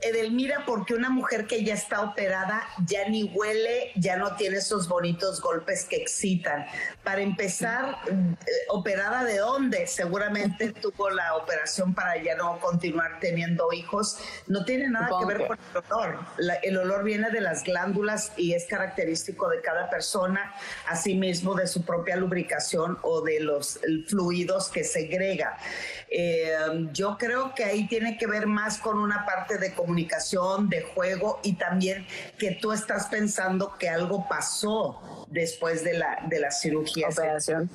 [0.00, 4.88] Edelmira, porque una mujer que ya está operada ya ni huele, ya no tiene esos
[4.88, 6.66] bonitos golpes que excitan.
[7.04, 8.36] Para empezar, eh,
[8.68, 9.86] ¿operada de dónde?
[9.86, 14.18] Seguramente tuvo la operación para ya no continuar teniendo hijos.
[14.48, 16.18] No tiene nada que ver con el olor.
[16.62, 20.52] el olor viene de las glándulas y es característico de cada persona,
[20.88, 25.56] asimismo de su propia lubricación o de los fluidos que segrega.
[26.12, 30.82] Eh, yo creo que ahí tiene que ver más con una parte de comunicación, de
[30.82, 32.04] juego y también
[32.36, 37.08] que tú estás pensando que algo pasó después de la, de la cirugía.
[37.08, 37.70] Operación.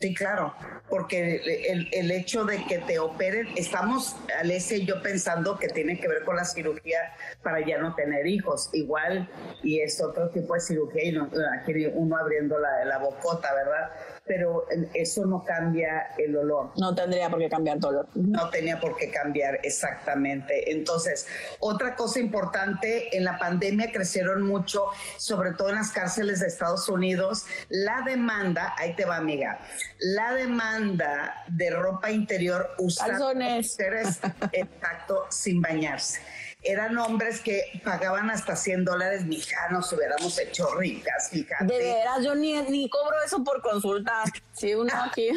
[0.00, 0.54] Sí, claro,
[0.88, 1.36] porque
[1.68, 6.08] el, el, hecho de que te operen, estamos, Alessia y yo pensando que tiene que
[6.08, 6.98] ver con la cirugía
[7.42, 9.28] para ya no tener hijos, igual,
[9.62, 13.90] y es otro tipo de cirugía, y no, aquí uno abriendo la, la bocota, ¿verdad?
[14.26, 16.70] pero eso no cambia el olor.
[16.78, 18.08] No tendría por qué cambiar tu olor.
[18.14, 20.72] No tenía por qué cambiar, exactamente.
[20.72, 21.26] Entonces,
[21.60, 24.86] otra cosa importante, en la pandemia crecieron mucho,
[25.18, 29.58] sobre todo en las cárceles de Estados Unidos, la demanda, ahí te va amiga,
[29.98, 30.73] la demanda
[31.48, 33.32] de ropa interior usada
[34.52, 36.20] exacto, sin bañarse
[36.64, 41.66] eran hombres que pagaban hasta 100 dólares, mija, nos hubiéramos hecho ricas, fíjate.
[41.66, 44.24] De veras, yo ni, ni cobro eso por consulta.
[44.54, 45.28] Sí, uno aquí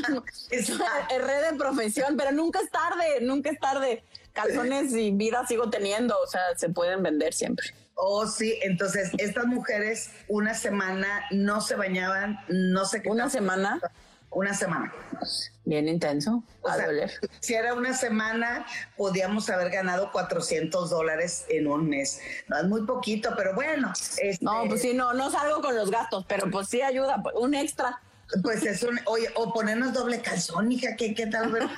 [0.49, 4.03] es red de profesión, pero nunca es tarde, nunca es tarde.
[4.31, 7.67] Calzones y vida sigo teniendo, o sea, se pueden vender siempre.
[7.95, 13.09] Oh, sí, entonces estas mujeres una semana no se bañaban, no sé qué.
[13.09, 13.81] ¿Una semana?
[14.29, 14.93] Una semana.
[15.63, 16.43] Bien intenso.
[16.65, 16.77] a
[17.39, 22.19] Si era una semana, podíamos haber ganado 400 dólares en un mes.
[22.47, 23.91] No es muy poquito, pero bueno.
[24.17, 27.55] Este, no, pues sí, no, no salgo con los gastos, pero pues sí ayuda, un
[27.55, 28.01] extra.
[28.43, 31.51] Pues es un, oye, o ponernos doble calzón, hija, ¿qué, qué tal?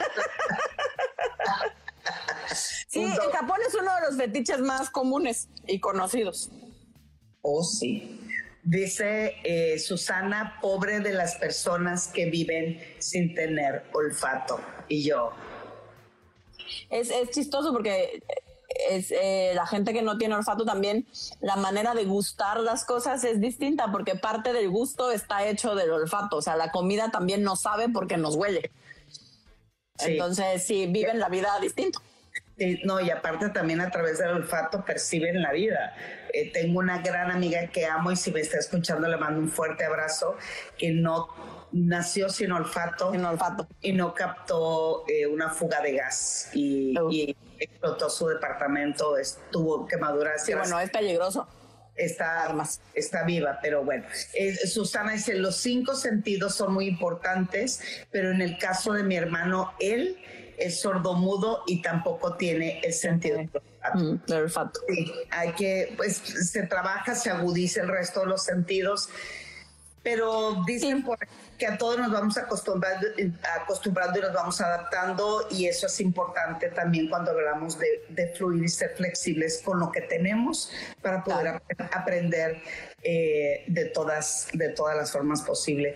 [2.87, 6.49] sí, en Japón es uno de los fetiches más comunes y conocidos.
[7.41, 8.18] Oh, sí.
[8.69, 14.61] Dice eh, Susana, pobre de las personas que viven sin tener olfato.
[14.87, 15.31] Y yo.
[16.91, 18.21] Es, chistoso porque
[18.91, 21.07] es eh, la gente que no tiene olfato también,
[21.41, 25.89] la manera de gustar las cosas es distinta porque parte del gusto está hecho del
[25.89, 26.37] olfato.
[26.37, 28.69] O sea, la comida también no sabe porque nos huele.
[29.97, 32.03] Entonces, sí, viven la vida distinto.
[32.83, 35.95] No, y aparte también a través del olfato perciben la vida.
[36.33, 39.49] Eh, tengo una gran amiga que amo y si me está escuchando le mando un
[39.49, 40.35] fuerte abrazo,
[40.77, 41.27] que no
[41.71, 43.67] nació sin olfato, sin olfato.
[43.81, 50.45] y no captó eh, una fuga de gas y, explotó su departamento, estuvo quemaduras.
[50.45, 51.45] Sí, bueno, es peligroso.
[51.97, 52.55] está,
[52.93, 54.05] está viva, pero bueno.
[54.65, 59.73] Susana dice, los cinco sentidos son muy importantes, pero en el caso de mi hermano,
[59.81, 60.17] él
[60.59, 64.81] es sordomudo y tampoco tiene el sentido del olfato.
[64.87, 69.09] Sí, hay que, pues se trabaja, se agudiza el resto de los sentidos,
[70.03, 71.17] pero dicen por
[71.59, 73.05] que a todos nos vamos acostumbrando,
[73.61, 78.69] acostumbrando y nos vamos adaptando y eso es importante también cuando hablamos de, fluir y
[78.69, 82.61] ser flexibles con lo que tenemos para poder aprender
[83.03, 85.95] eh, de, todas, de todas las formas posibles.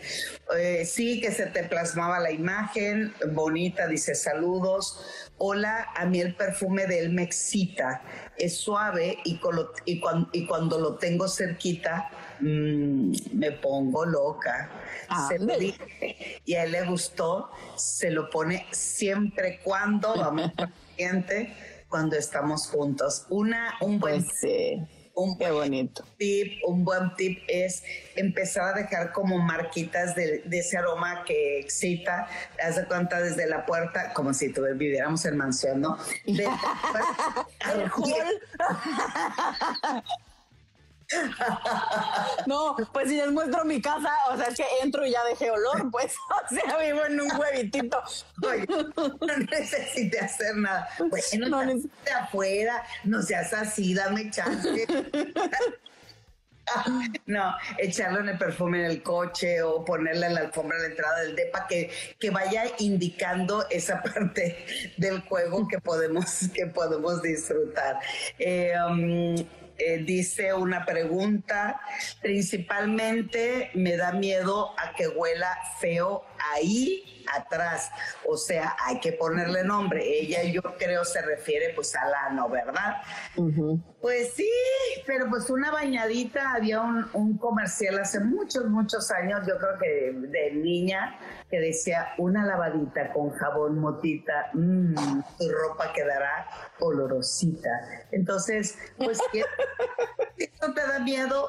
[0.57, 5.29] Eh, sí, que se te plasmaba la imagen, bonita, dice saludos.
[5.37, 8.01] Hola, a mí el perfume de él me excita,
[8.37, 9.39] es suave y,
[9.85, 14.69] y, cuando, y cuando lo tengo cerquita mm, me pongo loca.
[15.27, 20.51] se lo dije, y a él le gustó, se lo pone siempre cuando vamos
[21.89, 23.25] cuando estamos juntos.
[23.29, 24.23] Una, un buen...
[24.23, 24.39] Pues
[25.15, 26.03] un Qué bonito.
[26.17, 27.83] tip, un buen tip es
[28.15, 32.27] empezar a dejar como marquitas de, ese aroma que excita.
[32.63, 35.97] Haz de cuenta desde la puerta, como si viviéramos en mansión, ¿no?
[36.25, 36.47] De,
[42.47, 45.51] No, pues si les muestro mi casa, o sea, es que entro y ya dejé
[45.51, 48.01] olor, pues, o sea, vivo en un huevitito.
[48.43, 50.87] Oye, no necesite hacer nada.
[50.97, 54.85] Bueno, no de afuera, no seas así, dame chance.
[57.25, 60.87] No, echarlo en el perfume en el coche o ponerle en la alfombra a la
[60.87, 64.65] entrada del DEPA que, que vaya indicando esa parte
[64.97, 67.99] del juego que podemos, que podemos disfrutar.
[68.39, 69.35] Eh, um,
[69.77, 71.79] eh, dice una pregunta,
[72.21, 77.89] principalmente me da miedo a que huela feo ahí atrás,
[78.27, 80.03] o sea, hay que ponerle nombre.
[80.03, 83.01] Ella yo creo se refiere pues a Lano, ¿verdad?
[84.01, 84.49] Pues sí,
[85.05, 90.27] pero pues una bañadita, había un, un, comercial hace muchos, muchos años, yo creo que
[90.27, 91.17] de niña,
[91.49, 96.47] que decía una lavadita con jabón motita, mmm, tu ropa quedará
[96.79, 97.69] olorosita.
[98.11, 99.39] Entonces, pues si
[100.37, 101.47] esto te da miedo,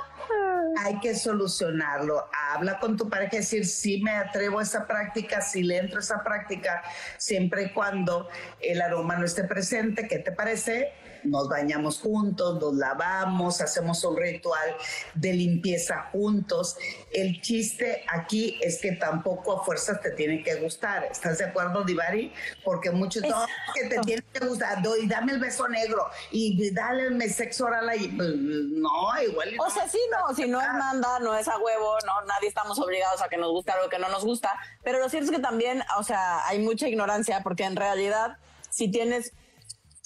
[0.78, 2.28] hay que solucionarlo.
[2.50, 6.00] Habla con tu pareja, decir, si me atrevo a esa práctica, si le entro a
[6.00, 6.82] esa práctica,
[7.16, 8.28] siempre y cuando
[8.60, 10.92] el aroma no esté presente, ¿qué te parece?
[11.24, 14.76] Nos bañamos juntos, nos lavamos, hacemos un ritual
[15.14, 16.76] de limpieza juntos.
[17.10, 21.04] El chiste aquí es que tampoco a fuerzas te tiene que gustar.
[21.04, 22.32] ¿Estás de acuerdo, Divari?
[22.64, 27.06] Porque muchos no, que te tiene que gustar, y dame el beso negro y dale
[27.06, 28.08] el sexo oral ahí.
[28.08, 29.50] Pues, no, igual.
[29.58, 32.78] O sea, sí, no, si no es manda, no es a huevo, no, nadie estamos
[32.78, 34.50] obligados a que nos guste algo que no nos gusta.
[34.82, 38.38] Pero lo cierto es que también, o sea, hay mucha ignorancia porque en realidad,
[38.70, 39.32] si tienes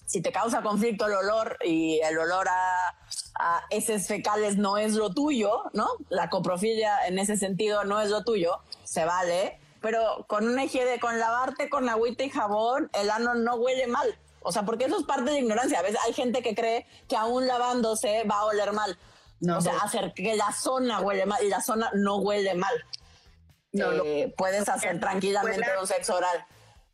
[0.08, 2.96] si te causa conflicto el olor y el olor a,
[3.38, 5.86] a heces fecales no es lo tuyo, ¿no?
[6.08, 10.98] La coprofilia en ese sentido no es lo tuyo, se vale, pero con una higiene,
[10.98, 14.18] con lavarte con agüita y jabón, el ano no huele mal.
[14.40, 15.78] O sea, porque eso es parte de ignorancia.
[15.78, 18.98] A veces hay gente que cree que aún lavándose va a oler mal.
[19.40, 22.74] No, o sea, hacer que la zona huele mal y la zona no huele mal.
[23.72, 26.46] No, eh, puedes hacer tranquilamente un sexo oral.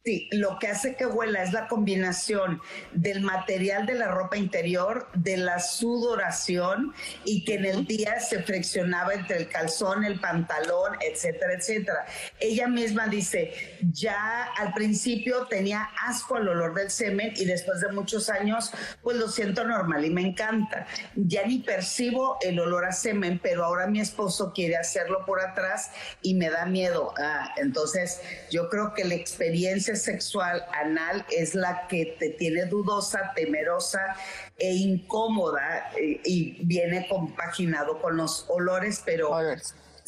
[0.07, 2.61] Sí, lo que hace que huela es la combinación
[2.93, 6.93] del material de la ropa interior, de la sudoración
[7.25, 12.05] y que en el día se friccionaba entre el calzón, el pantalón, etcétera, etcétera.
[12.39, 13.55] Ella misma dice,
[13.95, 19.17] ya al principio tenía asco al olor del semen y después de muchos años, pues
[19.17, 20.87] lo siento normal y me encanta.
[21.15, 25.93] Ya ni percibo el olor a semen, pero ahora mi esposo quiere hacerlo por atrás
[26.21, 27.15] y me da miedo.
[27.19, 33.33] Ah, entonces, yo creo que la experiencia sexual anal es la que te tiene dudosa,
[33.35, 34.17] temerosa
[34.59, 39.35] e incómoda eh, y viene compaginado con los olores, pero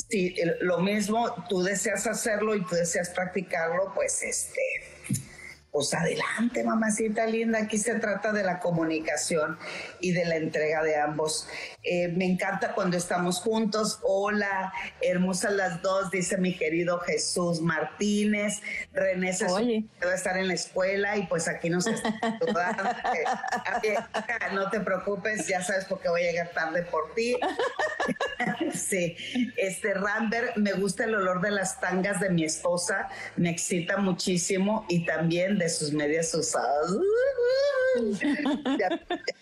[0.08, 4.60] si lo mismo, tú deseas hacerlo y tú deseas practicarlo, pues este
[5.76, 9.58] pues adelante, mamacita linda, aquí se trata de la comunicación
[10.00, 11.50] y de la entrega de ambos.
[11.82, 13.98] Eh, me encanta cuando estamos juntos.
[14.02, 18.62] Hola, hermosas las dos, dice mi querido Jesús Martínez.
[18.94, 22.14] René se debe estar en la escuela y pues aquí nos está
[24.54, 27.36] no te preocupes, ya sabes porque voy a llegar tarde por ti.
[28.74, 29.14] sí,
[29.58, 34.86] este Rambert, me gusta el olor de las tangas de mi esposa, me excita muchísimo
[34.88, 36.92] y también de sus medias usadas.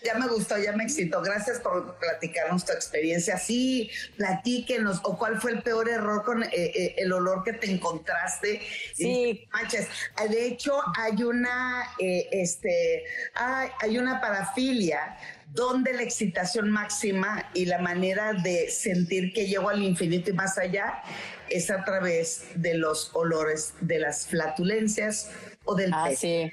[0.03, 1.21] ya, me gustó, ya me excitó.
[1.21, 3.37] Gracias por platicarnos tu experiencia.
[3.37, 5.01] Sí, platíquenos.
[5.03, 8.61] ¿O cuál fue el peor error con eh, eh, el olor que te encontraste?
[8.93, 9.47] Sí.
[9.51, 9.87] Manches.
[10.29, 13.03] De hecho, hay una, eh, este,
[13.33, 15.17] hay, hay una parafilia
[15.53, 20.57] donde la excitación máxima y la manera de sentir que llego al infinito y más
[20.57, 21.01] allá
[21.49, 25.29] es a través de los olores de las flatulencias
[25.65, 26.51] o del ah, Sí.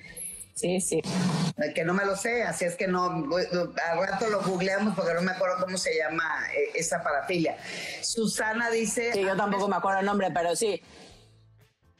[0.54, 1.02] Sí, sí.
[1.74, 5.22] Que no me lo sé, así es que no, al rato lo googleamos porque no
[5.22, 7.56] me acuerdo cómo se llama eh, esa parafilia.
[8.02, 9.12] Susana dice...
[9.12, 10.82] Sí, yo tampoco me acuerdo el nombre, pero sí.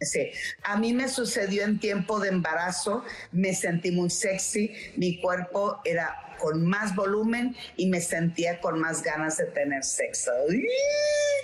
[0.01, 0.33] Sí,
[0.65, 6.37] a mí me sucedió en tiempo de embarazo, me sentí muy sexy, mi cuerpo era
[6.39, 10.33] con más volumen y me sentía con más ganas de tener sexo.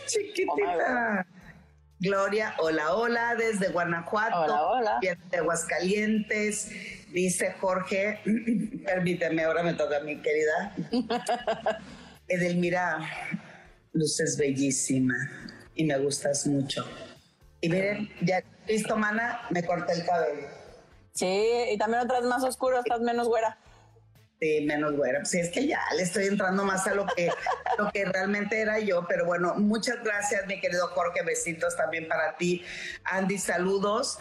[0.07, 1.25] Chiquitita.
[2.01, 5.01] Gloria, hola, hola, desde Guanajuato, hola, hola.
[5.01, 6.71] de Aguascalientes,
[7.11, 8.21] dice Jorge,
[8.87, 10.77] permíteme, ahora me toca mi querida.
[12.29, 13.01] Edelmira,
[13.93, 15.17] luces bellísima
[15.75, 16.87] y me gustas mucho.
[17.61, 20.47] Y miren, ya listo, mana, me corté el cabello.
[21.15, 23.59] Sí, y también otras más oscuras, estás menos güera.
[24.41, 25.25] Sí, menos güera.
[25.25, 27.29] Sí, es que ya le estoy entrando más a lo que,
[27.79, 29.05] lo que realmente era yo.
[29.09, 31.23] Pero bueno, muchas gracias, mi querido Jorge.
[31.25, 32.63] Besitos también para ti.
[33.05, 34.19] Andy, saludos.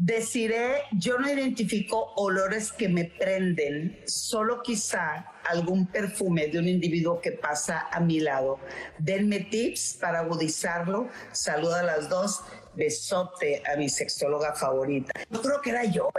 [0.00, 7.20] Deciré, yo no identifico olores que me prenden, solo quizá algún perfume de un individuo
[7.20, 8.60] que pasa a mi lado.
[8.98, 11.08] Denme tips para agudizarlo.
[11.32, 12.42] Saluda a las dos.
[12.74, 15.12] Besote a mi sexóloga favorita.
[15.30, 16.10] Yo creo que era yo.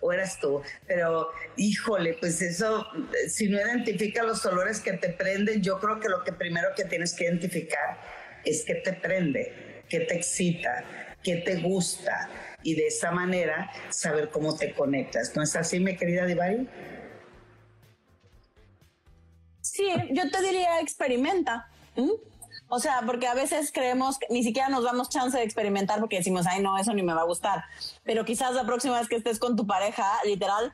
[0.00, 2.86] O eras tú, pero híjole, pues eso,
[3.28, 6.84] si no identifica los olores que te prenden, yo creo que lo que primero que
[6.84, 7.98] tienes que identificar
[8.44, 10.84] es que te prende, que te excita,
[11.22, 12.28] que te gusta
[12.62, 15.34] y de esa manera saber cómo te conectas.
[15.34, 16.68] ¿No es así, mi querida Divari?
[19.60, 21.68] Sí, yo te diría experimenta.
[22.68, 26.16] O sea, porque a veces creemos que ni siquiera nos damos chance de experimentar porque
[26.16, 27.64] decimos, ay, no, eso ni me va a gustar.
[28.04, 30.72] Pero quizás la próxima vez que estés con tu pareja, literal,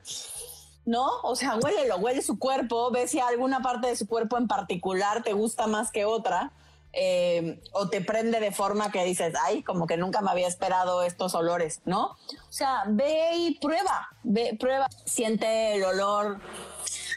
[0.85, 1.07] ¿no?
[1.23, 5.23] O sea, huélelo, huele su cuerpo, ve si alguna parte de su cuerpo en particular
[5.23, 6.51] te gusta más que otra.
[6.93, 11.03] Eh, o te prende de forma que dices, ay, como que nunca me había esperado
[11.03, 12.17] estos olores, ¿no?
[12.49, 16.41] O sea, ve y prueba, ve, prueba, siente el olor.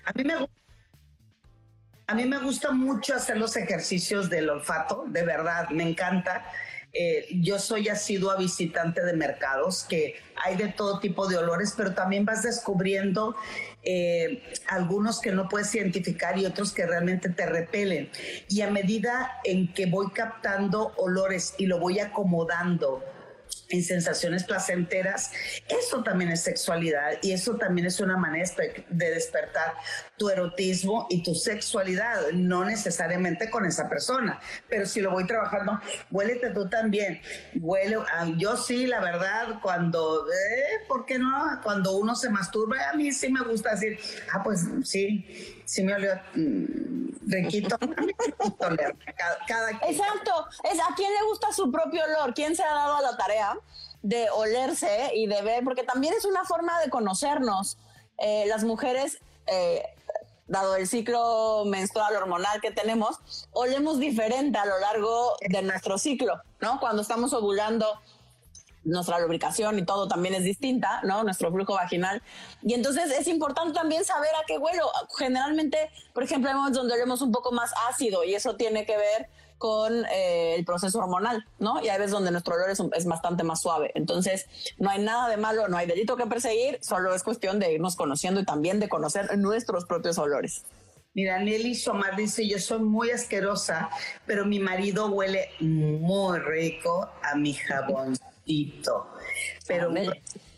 [0.04, 0.63] A mí me gusta
[2.06, 6.44] a mí me gusta mucho hacer los ejercicios del olfato, de verdad, me encanta.
[6.96, 11.92] Eh, yo soy asidua visitante de mercados, que hay de todo tipo de olores, pero
[11.92, 13.34] también vas descubriendo
[13.82, 18.10] eh, algunos que no puedes identificar y otros que realmente te repelen.
[18.48, 23.02] Y a medida en que voy captando olores y lo voy acomodando,
[23.68, 25.32] en sensaciones placenteras,
[25.68, 28.48] eso también es sexualidad y eso también es una manera
[28.88, 29.74] de despertar
[30.16, 35.80] tu erotismo y tu sexualidad, no necesariamente con esa persona, pero si lo voy trabajando,
[36.10, 37.20] huélete tú también,
[37.60, 37.98] huele,
[38.36, 41.60] yo sí, la verdad, cuando, eh, ¿por qué no?
[41.62, 43.98] Cuando uno se masturba, a mí sí me gusta decir,
[44.32, 47.76] ah, pues sí, sí me olió mm, riquito.
[49.48, 53.02] cada, Exacto, es a quién le gusta su propio olor, quién se ha dado a
[53.02, 53.56] la tarea
[54.02, 57.78] de olerse y de ver, porque también es una forma de conocernos.
[58.18, 59.82] Eh, las mujeres eh,
[60.46, 66.34] dado el ciclo menstrual hormonal que tenemos, olemos diferente a lo largo de nuestro ciclo,
[66.60, 66.80] ¿no?
[66.80, 67.86] Cuando estamos ovulando,
[68.84, 71.24] nuestra lubricación y todo también es distinta, ¿no?
[71.24, 72.22] Nuestro flujo vaginal.
[72.62, 74.90] Y entonces es importante también saber a qué huelo.
[75.18, 78.96] Generalmente, por ejemplo, hay momentos donde olemos un poco más ácido y eso tiene que
[78.96, 79.28] ver
[79.58, 81.82] con eh, el proceso hormonal, ¿no?
[81.82, 83.92] Y hay veces donde nuestro olor es, bastante más suave.
[83.94, 84.46] Entonces,
[84.78, 87.96] no hay nada de malo, no hay delito que perseguir, solo es cuestión de irnos
[87.96, 90.64] conociendo y también de conocer nuestros propios olores.
[91.14, 93.88] Mira, Nelly Somar dice, yo soy muy asquerosa,
[94.26, 99.08] pero mi marido huele muy rico a mi jaboncito.
[99.66, 99.92] Pero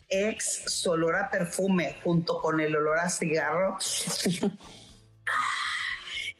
[0.09, 3.76] ex olor a perfume junto con el olor a cigarro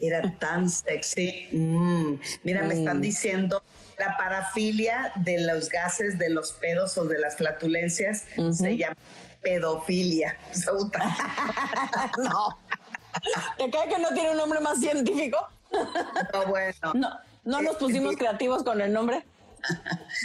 [0.01, 1.49] era tan sexy.
[1.53, 2.15] Mm.
[2.45, 3.03] Mira, me están mm.
[3.03, 3.63] diciendo
[3.99, 8.97] la parafilia de los gases, de los pedos o de las flatulencias se llama
[9.43, 10.37] pedofilia.
[12.19, 12.59] no.
[13.59, 15.39] ¿Te cae que no tiene un nombre más científico?
[16.33, 16.77] No, bueno.
[16.95, 17.11] No,
[17.45, 19.25] no nos pusimos creativos con el nombre.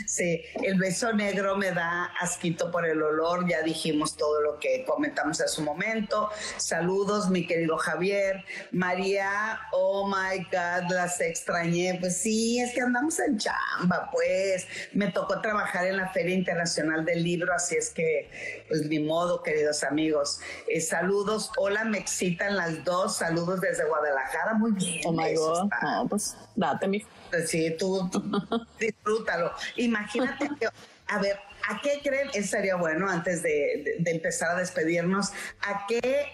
[0.06, 4.86] Sí, el beso negro me da asquito por el olor, ya dijimos todo lo que
[4.86, 6.30] comentamos en su momento.
[6.58, 8.44] Saludos, mi querido Javier.
[8.72, 11.98] María, oh my God, las extrañé.
[12.00, 14.68] Pues sí, es que andamos en chamba, pues.
[14.94, 19.44] Me tocó trabajar en la Feria Internacional del Libro, así es que, pues ni modo,
[19.44, 20.40] queridos amigos.
[20.68, 23.18] Eh, saludos, hola, me excitan las dos.
[23.18, 25.02] Saludos desde Guadalajara, muy bien.
[25.06, 25.70] Oh my God,
[26.10, 27.04] pues date, mi
[27.46, 28.10] Sí, tú,
[28.80, 29.52] disfrútalo.
[29.78, 30.68] Imagínate que,
[31.08, 32.30] a ver, ¿a qué creen?
[32.34, 35.32] Eso sería bueno antes de, empezar a despedirnos.
[35.62, 36.28] ¿A qué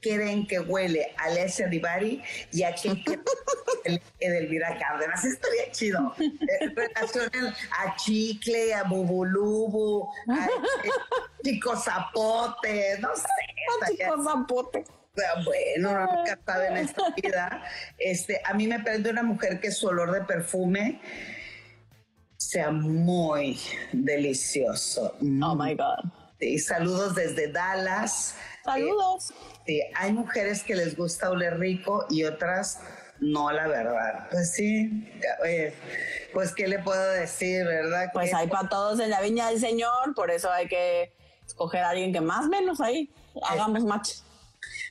[0.00, 2.22] creen que huele Alessia Divari
[2.52, 3.02] y a quién
[4.20, 5.24] Edelvira Cárdenas?
[5.24, 6.14] Estaría chido.
[6.18, 10.48] Eh, relacionen a Chicle, a Bubulubu, a
[11.42, 13.22] Chico Zapote, no sé.
[13.82, 14.84] A Chico Zapote
[15.44, 17.62] bueno, nunca sabe en esta vida.
[17.98, 21.00] Este, a mí me prende una mujer que su olor de perfume
[22.36, 23.58] sea muy
[23.92, 25.16] delicioso.
[25.20, 26.10] Oh my God.
[26.38, 28.36] Sí, saludos desde Dallas.
[28.64, 29.32] Saludos.
[29.64, 32.80] sí, hay mujeres que les gusta oler rico y otras
[33.20, 34.28] no, la verdad.
[34.30, 35.08] Pues sí,
[36.32, 38.10] pues qué le puedo decir, ¿verdad?
[38.12, 41.12] Pues hay para todos en la viña del Señor, por eso hay que
[41.46, 43.10] escoger a alguien que más menos ahí
[43.48, 44.16] hagamos match.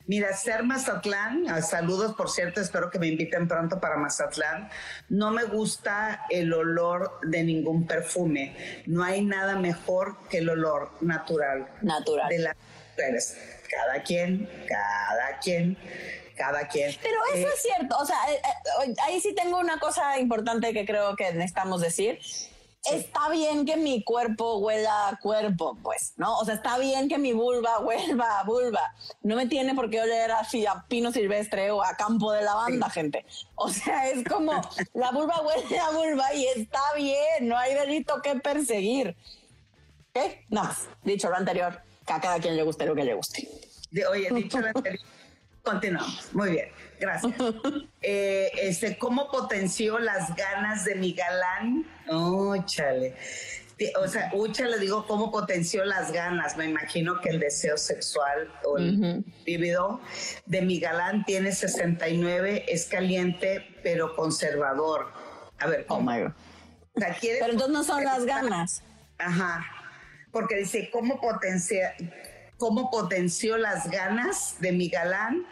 [0.07, 4.69] Mira, ser Mazatlán, ah, saludos por cierto, espero que me inviten pronto para Mazatlán.
[5.09, 8.83] No me gusta el olor de ningún perfume.
[8.85, 11.67] No hay nada mejor que el olor natural.
[11.81, 12.29] Natural.
[12.29, 12.55] De las
[12.91, 13.37] mujeres.
[13.69, 15.77] Cada quien, cada quien
[16.35, 16.93] cada quien.
[17.01, 18.41] Pero eso eh, es cierto, o sea, eh,
[18.85, 22.19] eh, ahí sí tengo una cosa importante que creo que necesitamos decir
[22.91, 26.37] está bien que mi cuerpo huela a cuerpo, pues, ¿no?
[26.37, 28.93] O sea, está bien que mi vulva huelva a vulva.
[29.21, 32.89] No me tiene por qué oler así a pino silvestre o a campo de lavanda,
[32.89, 33.25] gente.
[33.55, 34.53] O sea, es como
[34.93, 39.15] la vulva huele a vulva y está bien, no hay delito que perseguir.
[40.13, 40.45] ¿Qué?
[40.49, 43.47] Nada más, dicho lo anterior, que a cada quien le guste lo que le guste.
[44.09, 45.05] Oye, dicho lo anterior,
[45.65, 46.29] continuamos.
[46.33, 46.69] Muy bien.
[46.99, 47.33] Gracias.
[48.07, 51.87] Eh, este, ¿Cómo potenció las ganas de mi galán?
[52.07, 53.15] Oh, chale.
[53.99, 56.55] O sea, Ucha le digo cómo potenció las ganas.
[56.55, 59.99] Me imagino que el deseo sexual o el vívido
[60.45, 65.11] de mi galán tiene 69, es caliente, pero conservador.
[65.57, 66.11] A ver, ¿cómo?
[66.11, 66.33] Oh my God.
[66.93, 68.83] pero entonces no son las ganas.
[69.17, 69.65] Ajá.
[70.31, 71.95] Porque dice, ¿cómo, potencia,
[72.57, 75.45] ¿cómo potenció las ganas de mi galán?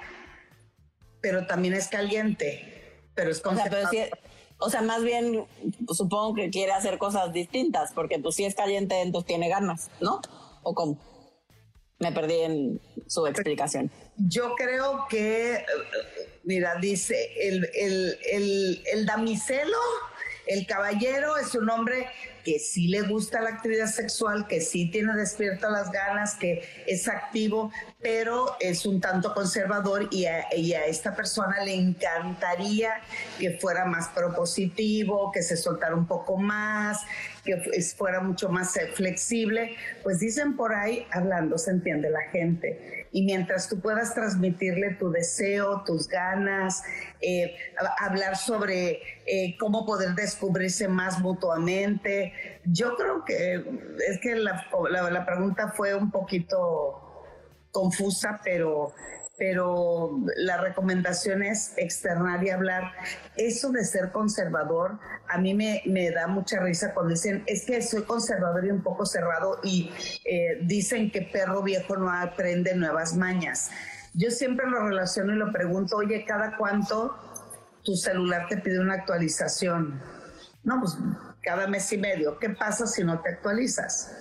[1.24, 3.90] pero también es caliente, pero es conservador.
[4.60, 5.46] O sea, más bien
[5.88, 10.22] supongo que quiere hacer cosas distintas, porque pues si es caliente, entonces tiene ganas, ¿no?
[10.64, 11.00] ¿O cómo?
[12.00, 13.90] Me perdí en su explicación.
[14.18, 15.66] Yo creo que,
[16.44, 19.78] mira, dice, el, el, el, el damiselo,
[20.46, 22.10] el caballero es un hombre
[22.44, 27.08] que sí le gusta la actividad sexual, que sí tiene despierto las ganas, que es
[27.08, 27.72] activo,
[28.02, 30.42] pero es un tanto conservador y a,
[30.86, 33.02] esta persona le encantaría
[33.40, 37.02] que fuera más propositivo, que se soltara un poco más,
[37.46, 37.58] que
[37.98, 39.76] fuera mucho más eh, flexible.
[40.04, 45.12] Pues dicen por ahí, hablando, se entiende la gente y mientras tú puedas transmitirle tu
[45.12, 46.84] deseo, tus ganas,
[47.22, 47.56] eh,
[48.00, 52.34] hablar sobre eh, cómo poder descubrirse más mutuamente,
[52.66, 53.64] yo creo que
[54.10, 57.00] es que la, la pregunta fue un poquito
[57.72, 58.94] confusa, pero
[59.38, 62.92] pero la recomendación es externar y hablar.
[63.36, 68.04] Eso de ser conservador, a mí me, da mucha risa cuando dicen, es que soy
[68.04, 69.92] conservador y un poco cerrado y
[70.26, 73.72] eh, dicen que perro viejo no aprende nuevas mañas.
[74.14, 77.16] Yo siempre lo relaciono y lo pregunto, oye, ¿cada cuánto
[77.84, 80.00] tu celular te pide una actualización?
[80.64, 80.96] No, pues
[81.42, 82.38] cada mes y medio.
[82.38, 84.16] ¿Qué pasa si no te actualizas?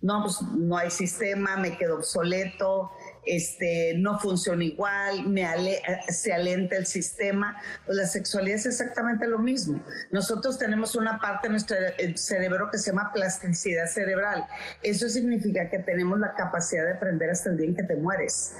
[0.00, 2.92] No, pues no hay sistema, me quedo obsoleto,
[3.28, 5.46] este, no funciona igual, me
[6.08, 7.60] se alenta el sistema.
[7.84, 9.82] Pues la sexualidad es exactamente lo mismo.
[10.10, 11.76] Nosotros tenemos una parte de nuestro
[12.14, 14.46] cerebro que se llama plasticidad cerebral.
[14.82, 18.54] Eso significa que tenemos la capacidad de aprender hasta el día en que te mueres.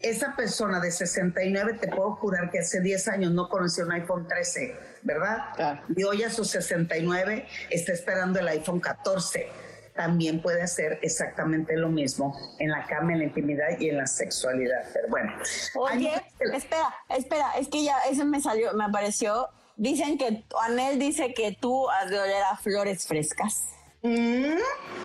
[0.00, 4.28] Esa persona de 69, te puedo jurar que hace 10 años no conoció un iPhone
[4.28, 5.80] 13, ¿verdad?
[5.96, 9.48] Y hoy a sus 69 está esperando el iPhone 14
[9.94, 14.06] también puede hacer exactamente lo mismo en la cama, en la intimidad y en la
[14.06, 14.84] sexualidad.
[14.92, 15.32] Pero bueno.
[15.76, 16.12] Oye,
[16.52, 19.48] espera, espera, es que ya eso me salió, me apareció.
[19.76, 23.68] Dicen que, Anel dice que tú has de oler a flores frescas.
[24.02, 24.58] Mm,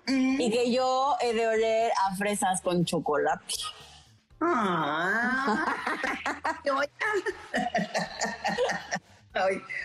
[0.07, 0.41] mm.
[0.41, 3.55] Y que yo he de oler a fresas con chocolate.
[4.41, 5.75] Ah.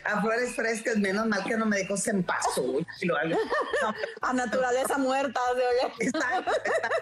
[0.02, 3.38] A flores frescas, menos mal que no me dijo cempasúchil o algo.
[3.82, 6.96] No, A naturaleza muerta de exacto, exacto.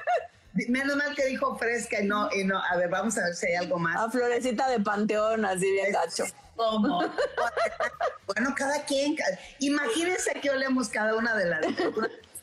[0.68, 2.62] Menos mal que dijo fresca y no, y no.
[2.62, 3.96] A ver, vamos a ver si hay algo más.
[3.96, 6.24] A florecita de panteón, así bien gacho.
[6.56, 7.00] ¿Cómo?
[8.26, 9.16] Bueno, cada quien.
[9.60, 11.66] Imagínense que olemos cada una de las,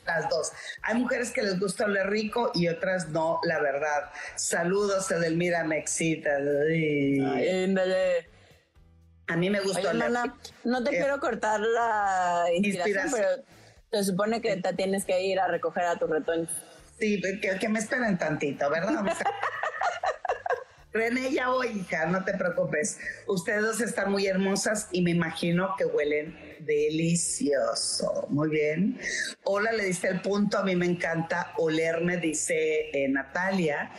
[0.06, 0.52] las dos.
[0.82, 4.10] Hay mujeres que les gusta oler rico y otras no, la verdad.
[4.34, 6.30] Saludos, Edelmira, me excita.
[6.36, 7.74] Ay.
[9.30, 10.08] A mí me gusta Oye,
[10.64, 13.44] no te Eh, quiero cortar la inspiración, Inspiración.
[13.90, 16.48] pero se supone que te tienes que ir a recoger a tu retoño.
[16.98, 19.04] Sí, que, que me esperen tantito, ¿verdad?
[20.92, 22.98] René, ya voy, hija, no te preocupes.
[23.28, 28.26] Ustedes dos están muy hermosas y me imagino que huelen delicioso.
[28.28, 28.98] Muy bien.
[29.44, 30.58] Hola, le diste el punto.
[30.58, 33.90] A mí me encanta olerme, dice eh, Natalia.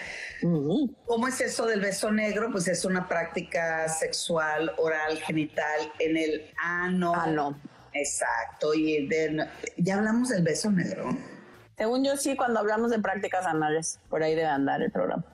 [0.42, 2.50] ¿Cómo es eso del beso negro?
[2.52, 7.14] Pues es una práctica sexual, oral, genital en el ano.
[7.16, 7.60] Ah, no.
[7.94, 8.74] Exacto.
[8.74, 9.48] Y de-
[9.78, 11.10] ya hablamos del beso negro.
[11.78, 15.26] Según yo, sí, cuando hablamos de prácticas anales, por ahí debe andar el programa.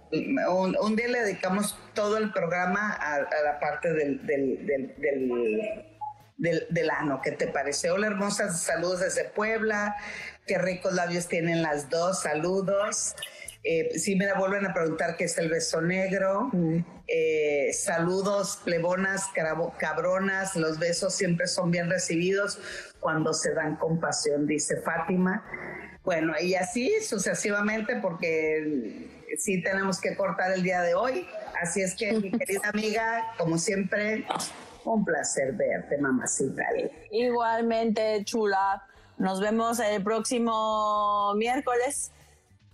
[0.50, 4.96] Un, un día le dedicamos todo el programa a, a la parte del, del, del,
[4.98, 5.97] del,
[6.38, 7.22] del- del ano.
[7.24, 7.92] ¿Qué te parece?
[7.92, 8.62] Hola, hermosas.
[8.62, 9.96] Saludos desde Puebla.
[10.46, 12.22] Qué ricos labios tienen las dos.
[12.22, 13.16] Saludos.
[13.64, 16.50] Eh, sí, me la vuelven a preguntar qué es el beso negro.
[17.08, 19.26] Eh, saludos, plebonas,
[19.80, 20.56] cabronas.
[20.56, 22.60] Los besos siempre son bien recibidos
[23.00, 25.44] cuando se dan con pasión, dice Fátima.
[26.04, 31.28] Bueno, y así sucesivamente, porque sí tenemos que cortar el día de hoy.
[31.62, 34.26] Así es que, mi querida amiga, como siempre,
[34.94, 36.64] un placer verte, mamacita.
[37.12, 38.84] Igualmente, chula.
[39.18, 42.12] Nos vemos el próximo miércoles.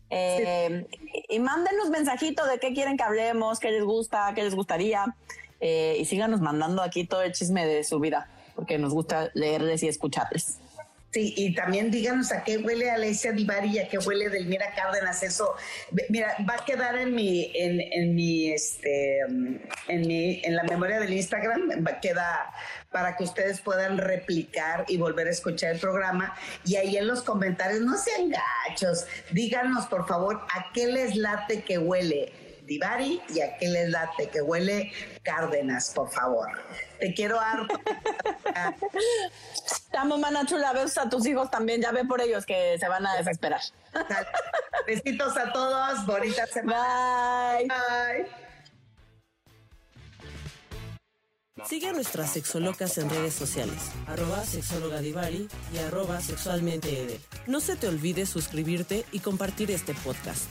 [0.10, 0.86] Eh,
[1.30, 5.06] Y mándenos mensajito de qué quieren que hablemos, qué les gusta, qué les gustaría.
[5.60, 9.82] Eh, y síganos mandando aquí todo el chisme de su vida, porque nos gusta leerles
[9.84, 10.60] y escucharles.
[11.14, 15.22] Sí, y también díganos a qué huele Alicia Divari y a qué huele Delmira Cárdenas.
[15.22, 15.54] Eso,
[16.10, 21.00] mira, va a quedar en mi, en, en mi, este, en mi, en la memoria
[21.00, 22.52] del Instagram, va, queda
[22.92, 26.34] para que ustedes puedan replicar y volver a escuchar el programa.
[26.66, 31.64] Y ahí en los comentarios, no sean gachos, díganos por favor a qué les late
[31.64, 34.92] que huele Divari y a qué les late que huele
[35.24, 36.48] Cárdenas, por favor.
[37.00, 37.80] Te quiero harto.
[39.92, 40.74] Te amo, mana chula.
[40.74, 41.82] Besos a tus hijos también.
[41.82, 43.62] Ya ve por ellos que se van a desesperar.
[44.88, 47.58] Besitos a todos, bonita semana.
[47.58, 47.68] Bye.
[47.68, 48.44] Bye.
[51.66, 57.22] Sigue a nuestras sexolocas en redes sociales, arroba sexóloga Divari y arroba sexualmente Edel.
[57.48, 60.50] No se te olvide suscribirte y compartir este podcast.